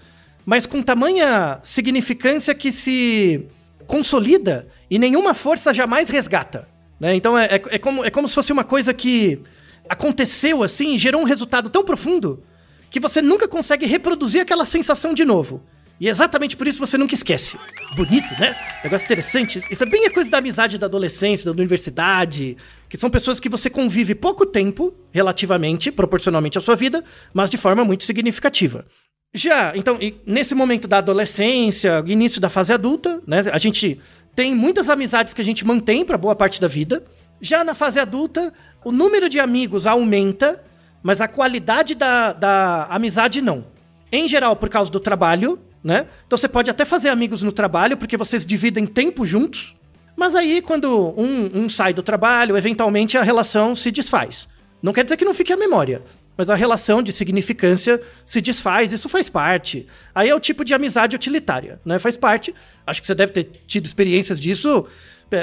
[0.45, 3.45] mas com tamanha significância que se
[3.85, 6.67] consolida e nenhuma força jamais resgata.
[6.99, 7.13] né?
[7.15, 9.41] Então é, é- é como, é como se fosse uma coisa que
[9.89, 12.43] aconteceu assim gerou um resultado tão profundo
[12.89, 15.61] que você nunca consegue reproduzir aquela sensação de novo.
[15.99, 17.57] E é exatamente por isso você nunca esquece.
[17.95, 18.55] Bonito, né?
[18.83, 19.59] Negócio interessante.
[19.69, 22.55] Isso é bem a coisa da amizade da adolescência, da universidade,
[22.87, 27.57] que são pessoas que você convive pouco tempo, relativamente, proporcionalmente à sua vida, mas de
[27.57, 28.85] forma muito significativa.
[29.33, 33.43] Já, então, nesse momento da adolescência, início da fase adulta, né?
[33.51, 33.99] A gente
[34.33, 37.03] tem muitas amizades que a gente mantém para boa parte da vida.
[37.41, 38.53] Já na fase adulta,
[38.85, 40.63] o número de amigos aumenta,
[41.03, 43.65] mas a qualidade da, da amizade não.
[44.11, 46.05] Em geral, por causa do trabalho, né?
[46.25, 49.75] Então você pode até fazer amigos no trabalho, porque vocês dividem tempo juntos.
[50.15, 54.47] Mas aí, quando um, um sai do trabalho, eventualmente a relação se desfaz.
[54.81, 56.01] Não quer dizer que não fique a memória,
[56.37, 59.87] mas a relação de significância se desfaz, isso faz parte.
[60.13, 61.99] Aí é o tipo de amizade utilitária, né?
[61.99, 62.53] Faz parte.
[62.85, 64.85] Acho que você deve ter tido experiências disso.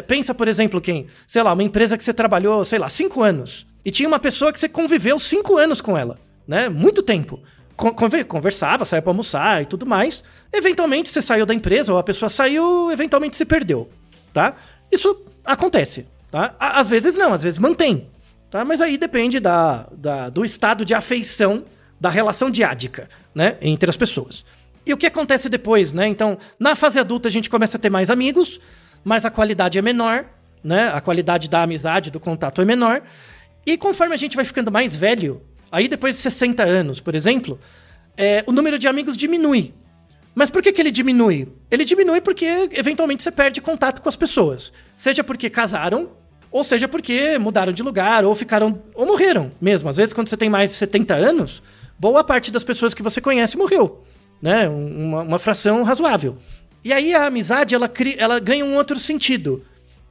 [0.07, 3.67] Pensa, por exemplo, quem, sei lá, uma empresa que você trabalhou, sei lá, cinco anos.
[3.85, 6.69] E tinha uma pessoa que você conviveu cinco anos com ela, né?
[6.69, 7.41] Muito tempo
[7.77, 10.25] conversava, saía para almoçar e tudo mais.
[10.53, 13.89] Eventualmente você saiu da empresa ou a pessoa saiu, eventualmente se perdeu,
[14.33, 14.55] tá?
[14.91, 16.55] Isso acontece, tá?
[16.59, 18.09] Às vezes não, às vezes mantém,
[18.51, 18.65] tá?
[18.65, 21.65] Mas aí depende da, da, do estado de afeição
[22.01, 24.45] da relação diádica, né, entre as pessoas.
[24.85, 26.07] E o que acontece depois, né?
[26.07, 28.61] Então, na fase adulta a gente começa a ter mais amigos,
[29.05, 30.27] mas a qualidade é menor,
[30.63, 30.91] né?
[30.93, 33.03] A qualidade da amizade, do contato é menor.
[33.65, 35.43] E conforme a gente vai ficando mais velho,
[35.77, 37.61] Aí depois de 60 anos, por exemplo,
[38.17, 39.75] é, o número de amigos diminui.
[40.35, 41.49] Mas por que, que ele diminui?
[41.71, 44.73] Ele diminui porque eventualmente você perde contato com as pessoas.
[44.97, 46.13] Seja porque casaram,
[46.51, 48.83] ou seja porque mudaram de lugar, ou ficaram.
[48.95, 49.91] ou morreram mesmo.
[49.91, 51.63] Às vezes, quando você tem mais de 70 anos,
[51.99, 54.03] boa parte das pessoas que você conhece morreu.
[54.41, 54.71] Né?
[54.71, 56.39] Uma, uma fração razoável.
[56.83, 59.63] E aí a amizade ela, ela ganha um outro sentido.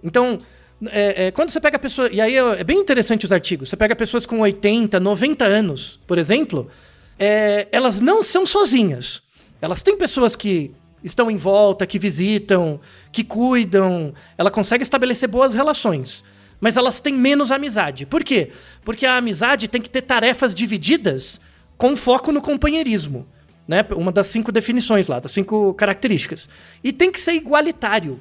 [0.03, 0.41] Então,
[0.87, 2.09] é, é, quando você pega a pessoa.
[2.11, 3.69] E aí é, é, bem interessante os artigos.
[3.69, 6.69] Você pega pessoas com 80, 90 anos, por exemplo,
[7.17, 9.21] é, elas não são sozinhas.
[9.61, 10.73] Elas têm pessoas que
[11.03, 12.79] estão em volta, que visitam,
[13.11, 14.13] que cuidam.
[14.37, 16.23] Ela consegue estabelecer boas relações.
[16.59, 18.05] Mas elas têm menos amizade.
[18.05, 18.51] Por quê?
[18.83, 21.39] Porque a amizade tem que ter tarefas divididas
[21.77, 23.27] com foco no companheirismo.
[23.67, 23.85] Né?
[23.95, 26.49] Uma das cinco definições lá, das cinco características.
[26.83, 28.19] E tem que ser igualitário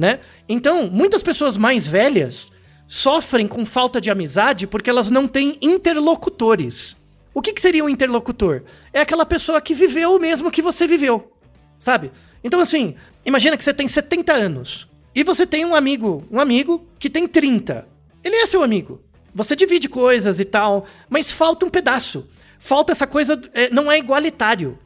[0.00, 0.20] né?
[0.48, 2.50] Então, muitas pessoas mais velhas
[2.88, 6.96] sofrem com falta de amizade porque elas não têm interlocutores.
[7.34, 8.62] O que, que seria um interlocutor?
[8.94, 11.30] É aquela pessoa que viveu o mesmo que você viveu,
[11.78, 12.10] sabe?
[12.42, 12.94] Então, assim,
[13.26, 17.28] imagina que você tem 70 anos e você tem um amigo, um amigo que tem
[17.28, 17.86] 30.
[18.24, 19.02] Ele é seu amigo.
[19.34, 22.26] Você divide coisas e tal, mas falta um pedaço.
[22.58, 24.78] Falta essa coisa, é, não é igualitário.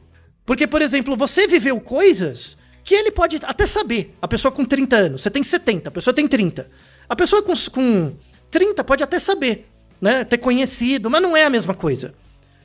[0.45, 4.15] Porque, por exemplo, você viveu coisas que ele pode até saber.
[4.21, 6.69] A pessoa com 30 anos, você tem 70, a pessoa tem 30.
[7.09, 8.13] A pessoa com, com
[8.51, 9.67] 30 pode até saber,
[9.99, 10.23] né?
[10.23, 12.13] Ter conhecido, mas não é a mesma coisa.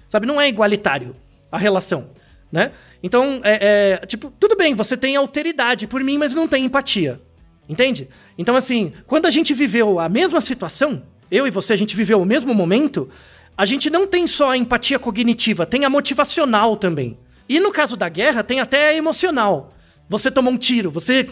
[0.06, 0.26] Sabe?
[0.26, 1.16] Não é igualitário
[1.50, 2.10] a relação,
[2.52, 2.70] né?
[3.02, 7.18] Então, é, é, tipo, tudo bem, você tem alteridade por mim, mas não tem empatia.
[7.66, 8.06] Entende?
[8.36, 12.20] Então, assim, quando a gente viveu a mesma situação, eu e você, a gente viveu
[12.20, 13.08] o mesmo momento,
[13.56, 17.16] a gente não tem só a empatia cognitiva, tem a motivacional também.
[17.48, 19.72] E no caso da guerra, tem até a emocional
[20.10, 21.30] você tomou um tiro, você,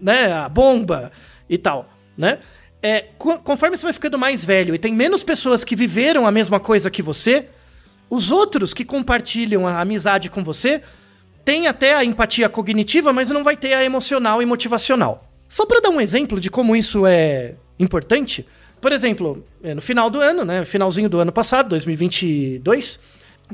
[0.00, 1.12] né, a bomba
[1.48, 2.40] e tal, né?
[2.82, 6.60] É, conforme você vai ficando mais velho e tem menos pessoas que viveram a mesma
[6.60, 7.46] coisa que você,
[8.10, 10.82] os outros que compartilham a amizade com você
[11.44, 15.24] têm até a empatia cognitiva, mas não vai ter a emocional e motivacional.
[15.48, 18.46] Só para dar um exemplo de como isso é importante,
[18.80, 22.98] por exemplo, é, no final do ano, né, finalzinho do ano passado, 2022,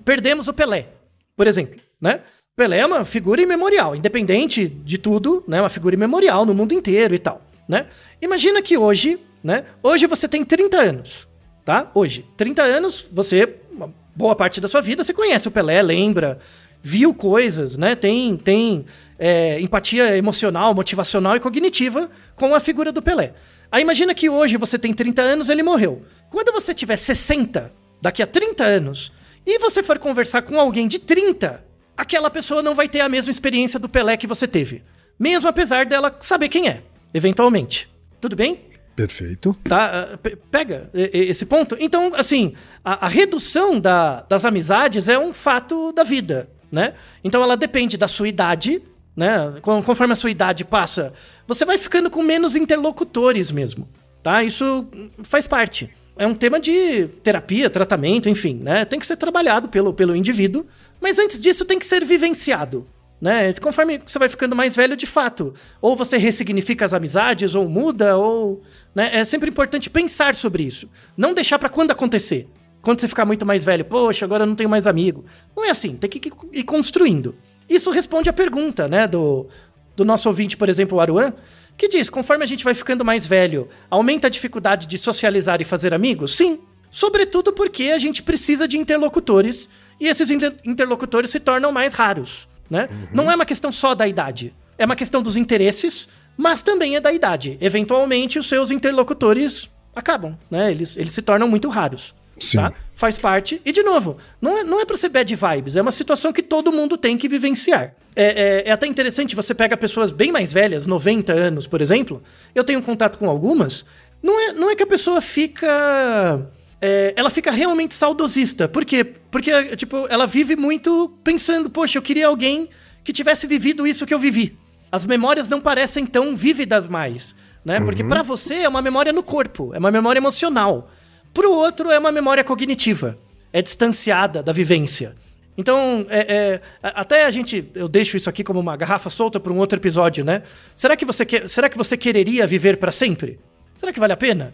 [0.05, 0.89] perdemos o Pelé,
[1.37, 2.21] por exemplo, né?
[2.57, 5.61] Pelé é uma figura imemorial, independente de tudo, né?
[5.61, 7.87] Uma figura imemorial no mundo inteiro e tal, né?
[8.23, 9.65] Imagina que hoje, né?
[9.83, 11.27] Hoje você tem 30 anos,
[11.65, 11.91] tá?
[11.93, 16.39] Hoje, 30 anos, você, uma boa parte da sua vida, você conhece o Pelé, lembra,
[16.81, 17.97] viu coisas, né?
[17.97, 18.87] Tem, tem
[19.19, 23.33] é, empatia emocional, motivacional e cognitiva com a figura do Pelé.
[23.69, 26.03] Aí imagina que hoje você tem 30 anos, ele morreu.
[26.31, 29.13] Quando você tiver 60, daqui a 30 anos,
[29.45, 31.64] e você for conversar com alguém de 30,
[31.97, 34.83] aquela pessoa não vai ter a mesma experiência do Pelé que você teve.
[35.19, 36.83] Mesmo apesar dela saber quem é,
[37.13, 37.89] eventualmente.
[38.21, 38.75] Tudo bem?
[38.97, 39.57] Perfeito.
[39.65, 40.13] Tá?
[40.13, 40.19] Ah,
[40.51, 41.77] pega esse ponto.
[41.81, 46.95] Então, assim, a, a redução da, das amizades é um fato da vida, né?
[47.23, 48.83] Então ela depende da sua idade,
[49.17, 49.55] né?
[49.63, 51.13] Conforme a sua idade passa,
[51.47, 53.89] você vai ficando com menos interlocutores mesmo,
[54.23, 54.45] tá?
[54.45, 54.87] Isso
[55.23, 55.91] faz parte.
[56.17, 58.85] É um tema de terapia, tratamento, enfim, né?
[58.85, 60.65] Tem que ser trabalhado pelo, pelo indivíduo
[61.05, 62.87] mas antes disso tem que ser vivenciado.
[63.21, 63.53] Né?
[63.55, 68.17] Conforme você vai ficando mais velho, de fato, ou você ressignifica as amizades, ou muda,
[68.17, 68.63] ou.
[68.95, 69.11] Né?
[69.13, 70.89] É sempre importante pensar sobre isso.
[71.15, 72.49] Não deixar para quando acontecer.
[72.81, 75.27] Quando você ficar muito mais velho, poxa, agora eu não tenho mais amigo.
[75.55, 77.35] Não é assim, tem que ir construindo.
[77.69, 79.47] Isso responde à pergunta, né, do,
[79.95, 81.35] do nosso ouvinte, por exemplo, o Aruan,
[81.77, 85.65] que diz: conforme a gente vai ficando mais velho, aumenta a dificuldade de socializar e
[85.65, 86.37] fazer amigos?
[86.37, 86.61] Sim.
[86.91, 89.69] Sobretudo porque a gente precisa de interlocutores
[89.99, 92.49] e esses inter interlocutores se tornam mais raros.
[92.71, 92.89] Né?
[92.91, 93.09] Uhum.
[93.13, 97.01] Não é uma questão só da idade, é uma questão dos interesses, mas também é
[97.01, 97.59] da idade.
[97.61, 100.71] Eventualmente, os seus interlocutores acabam, né?
[100.71, 102.15] Eles, eles se tornam muito raros.
[102.39, 102.59] Sim.
[102.59, 102.73] Tá?
[102.95, 103.61] Faz parte.
[103.65, 106.43] E, de novo, não é, não é pra ser bad vibes, é uma situação que
[106.43, 107.95] todo mundo tem que vivenciar.
[108.17, 112.23] É, é, é, até interessante, você pega pessoas bem mais velhas, 90 anos, por exemplo.
[112.55, 113.85] Eu tenho contato com algumas.
[114.23, 116.47] Não é, não é que a pessoa fica.
[116.81, 118.69] É, ela fica realmente saudosista.
[118.69, 119.05] Por quê?
[119.05, 122.69] Porque, tipo, ela vive muito pensando, poxa, eu queria alguém
[123.03, 124.57] que tivesse vivido isso que eu vivi.
[124.93, 127.35] As memórias não parecem tão vívidas mais,
[127.65, 127.81] né?
[127.81, 127.87] Uhum.
[127.87, 130.89] Porque para você é uma memória no corpo, é uma memória emocional.
[131.33, 133.19] Pro outro é uma memória cognitiva,
[133.53, 135.17] é distanciada da vivência.
[135.57, 139.53] Então, é, é, até a gente, eu deixo isso aqui como uma garrafa solta para
[139.53, 140.43] um outro episódio, né?
[140.75, 143.39] Será que você, quer, será que você quereria viver para sempre?
[143.75, 144.53] Será que vale a pena?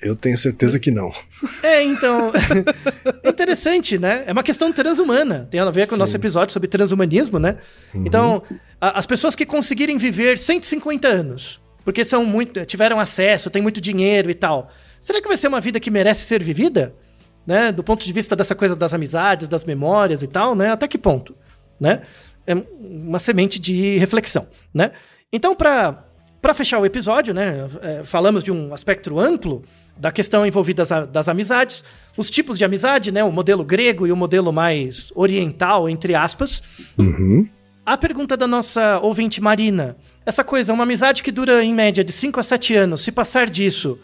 [0.00, 1.10] Eu tenho certeza que não.
[1.62, 2.32] É, então.
[3.22, 4.24] é interessante, né?
[4.26, 5.48] É uma questão transhumana.
[5.50, 5.94] Tem a ver com Sim.
[5.94, 7.56] o nosso episódio sobre transhumanismo, né?
[7.94, 8.04] Uhum.
[8.06, 8.42] Então,
[8.80, 13.80] a, as pessoas que conseguirem viver 150 anos, porque são muito, tiveram acesso, têm muito
[13.80, 14.70] dinheiro e tal.
[15.00, 16.94] Será que vai ser uma vida que merece ser vivida?
[17.46, 17.72] Né?
[17.72, 20.70] Do ponto de vista dessa coisa das amizades, das memórias e tal, né?
[20.70, 21.34] Até que ponto,
[21.80, 22.02] né?
[22.46, 24.92] É uma semente de reflexão, né?
[25.32, 26.04] Então, para
[26.42, 27.68] para fechar o episódio, né?
[27.82, 29.62] É, falamos de um aspecto amplo
[29.96, 31.84] da questão envolvida das, das amizades,
[32.16, 33.22] os tipos de amizade, né?
[33.22, 36.60] O modelo grego e o modelo mais oriental, entre aspas.
[36.98, 37.48] Uhum.
[37.86, 39.96] A pergunta da nossa ouvinte Marina.
[40.26, 43.48] Essa coisa, uma amizade que dura em média de 5 a 7 anos, se passar
[43.48, 43.98] disso,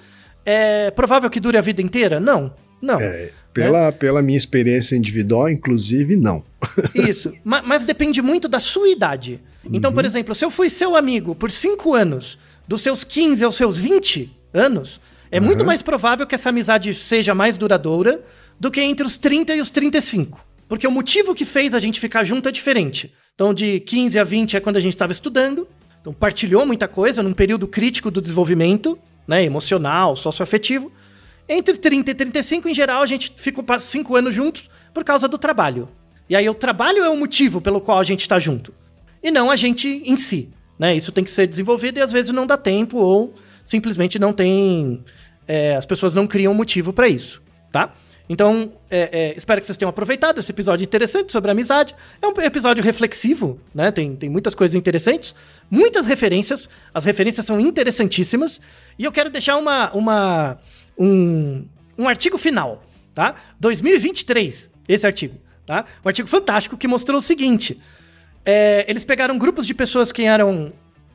[0.45, 2.21] é provável que dure a vida inteira?
[2.21, 2.53] Não.
[2.81, 3.01] Não.
[3.01, 3.93] É, pela, né?
[3.93, 6.45] pela minha experiência individual, inclusive, não.
[6.95, 7.33] Isso.
[7.45, 9.41] mas, mas, depende muito da sua idade.
[9.73, 9.95] Então, uhum.
[9.95, 13.77] por exemplo, se eu fui seu amigo por 5 anos, dos seus 15 aos seus
[13.79, 15.01] 20 anos,
[15.31, 15.47] é uhum.
[15.47, 18.23] muito mais provável que essa amizade seja mais duradoura
[18.59, 20.45] do que entre os 30 e os 35.
[20.69, 23.13] Porque o motivo que fez a gente ficar junto é diferente.
[23.35, 25.67] Então, de 15 a 20 é quando a gente estava estudando.
[26.01, 30.93] Então, partilhou muita coisa num período crítico do desenvolvimento, né, emocional, socioafetivo.
[31.49, 35.39] Entre 30 e 35, em geral, a gente fica cinco anos juntos por causa do
[35.39, 35.89] trabalho.
[36.29, 38.75] E aí o trabalho é o motivo pelo qual a gente está junto.
[39.23, 40.53] E não a gente em si.
[40.79, 40.95] Né?
[40.95, 43.35] Isso tem que ser desenvolvido e às vezes não dá tempo ou
[43.65, 45.03] simplesmente não tem.
[45.47, 47.43] É, as pessoas não criam motivo para isso,
[47.73, 47.95] tá?
[48.29, 51.95] Então, é, é, espero que vocês tenham aproveitado esse episódio interessante sobre amizade.
[52.21, 53.91] É um episódio reflexivo, né?
[53.91, 55.35] Tem, tem muitas coisas interessantes,
[55.71, 56.69] muitas referências.
[56.93, 58.61] As referências são interessantíssimas.
[58.99, 60.59] E eu quero deixar uma, uma,
[60.99, 61.65] um,
[61.97, 62.85] um artigo final,
[63.15, 63.35] tá?
[63.61, 65.85] 2023, esse artigo, tá?
[66.05, 67.81] Um artigo fantástico que mostrou o seguinte:
[68.45, 70.73] é, eles pegaram grupos de pessoas que eram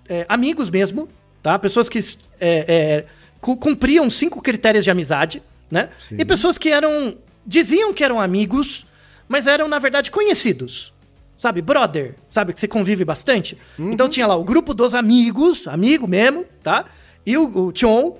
[0.07, 1.07] é, amigos mesmo,
[1.41, 1.57] tá?
[1.59, 2.05] Pessoas que é,
[2.39, 3.05] é
[3.39, 5.89] cumpriam cinco critérios de amizade, né?
[5.99, 6.15] Sim.
[6.17, 8.85] E pessoas que eram diziam que eram amigos,
[9.27, 10.93] mas eram na verdade conhecidos.
[11.37, 13.57] Sabe, brother, sabe que você convive bastante?
[13.77, 13.91] Uhum.
[13.91, 16.85] Então tinha lá o grupo dos amigos, amigo mesmo, tá?
[17.25, 17.73] E o, o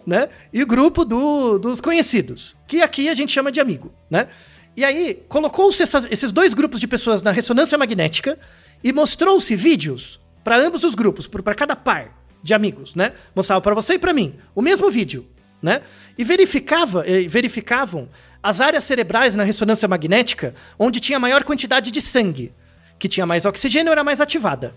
[0.06, 0.30] né?
[0.52, 4.28] E o grupo do, dos conhecidos, que aqui a gente chama de amigo, né?
[4.76, 8.40] E aí, colocou-se esses dois grupos de pessoas na ressonância magnética
[8.84, 13.14] e mostrou-se vídeos para ambos os grupos, para cada par de amigos, né?
[13.36, 15.28] Mostrava para você e para mim o mesmo vídeo,
[15.62, 15.82] né?
[16.18, 18.10] E verificava, verificavam
[18.42, 22.54] as áreas cerebrais na ressonância magnética onde tinha maior quantidade de sangue,
[22.98, 24.76] que tinha mais oxigênio era mais ativada.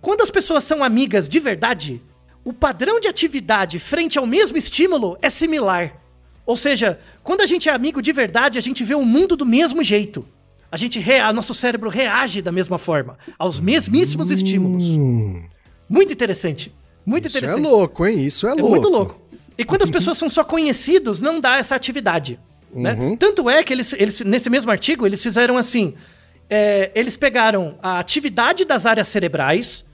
[0.00, 2.02] Quando as pessoas são amigas de verdade,
[2.44, 6.00] o padrão de atividade frente ao mesmo estímulo é similar.
[6.46, 9.46] Ou seja, quando a gente é amigo de verdade, a gente vê o mundo do
[9.46, 10.26] mesmo jeito.
[10.70, 14.34] A gente rea, nosso cérebro reage da mesma forma aos mesmíssimos hum.
[14.34, 14.84] estímulos.
[15.88, 16.72] Muito interessante.
[17.06, 17.66] Muito Isso é interessante.
[17.66, 18.26] é louco, hein?
[18.26, 18.70] Isso é, é louco.
[18.70, 19.20] muito louco.
[19.56, 22.38] E quando as pessoas são só conhecidos, não dá essa atividade.
[22.74, 22.92] Né?
[22.94, 23.16] Uhum.
[23.16, 25.94] Tanto é que eles, eles, nesse mesmo artigo, eles fizeram assim:
[26.50, 29.84] é, eles pegaram a atividade das áreas cerebrais,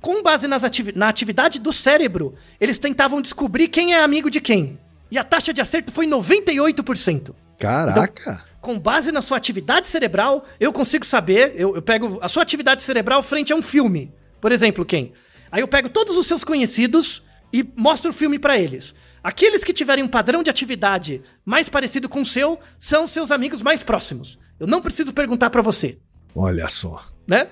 [0.00, 4.78] com base ativi na atividade do cérebro, eles tentavam descobrir quem é amigo de quem.
[5.10, 7.34] E a taxa de acerto foi 98%.
[7.58, 8.32] Caraca!
[8.32, 11.54] Então, com base na sua atividade cerebral, eu consigo saber.
[11.56, 14.12] Eu, eu pego a sua atividade cerebral frente a um filme.
[14.40, 15.12] Por exemplo, quem?
[15.50, 17.22] Aí eu pego todos os seus conhecidos
[17.52, 18.94] e mostro o filme para eles.
[19.22, 23.62] Aqueles que tiverem um padrão de atividade mais parecido com o seu são seus amigos
[23.62, 24.38] mais próximos.
[24.60, 25.98] Eu não preciso perguntar para você.
[26.34, 27.04] Olha só.
[27.26, 27.48] Né?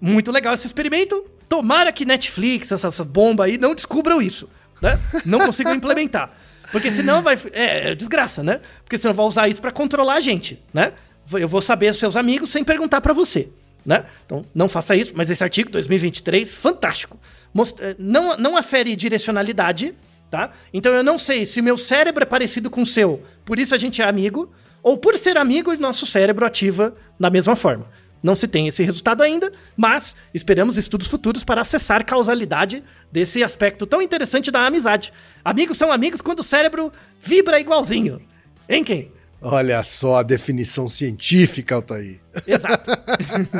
[0.00, 1.24] Muito legal esse experimento.
[1.48, 4.48] Tomara que Netflix, essa, essa bomba aí, não descubram isso.
[4.82, 4.98] Né?
[5.24, 6.30] Não consigam implementar.
[6.70, 7.38] Porque senão vai.
[7.52, 8.60] É, é, desgraça, né?
[8.84, 10.92] Porque senão vai usar isso para controlar a gente, né?
[11.32, 13.48] Eu vou saber seus amigos sem perguntar para você.
[13.84, 14.04] né?
[14.26, 17.18] Então, não faça isso, mas esse artigo, 2023, fantástico.
[17.54, 19.94] Most eh, não, não afere direcionalidade,
[20.30, 20.50] tá?
[20.72, 23.78] Então eu não sei se meu cérebro é parecido com o seu, por isso a
[23.78, 27.86] gente é amigo, ou por ser amigo, nosso cérebro ativa da mesma forma.
[28.22, 33.86] Não se tem esse resultado ainda, mas esperamos estudos futuros para acessar causalidade desse aspecto
[33.86, 35.12] tão interessante da amizade.
[35.44, 38.20] Amigos são amigos quando o cérebro vibra igualzinho.
[38.68, 39.12] Hein, quem?
[39.40, 42.18] Olha só a definição científica, Altair.
[42.44, 42.90] Exato.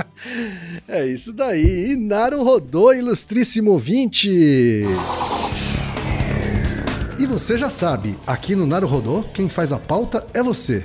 [0.88, 1.92] é isso daí.
[1.92, 4.28] Inaru rodou, ilustríssimo ouvinte.
[7.18, 10.84] E você já sabe, aqui no Naru Rodô, quem faz a pauta é você.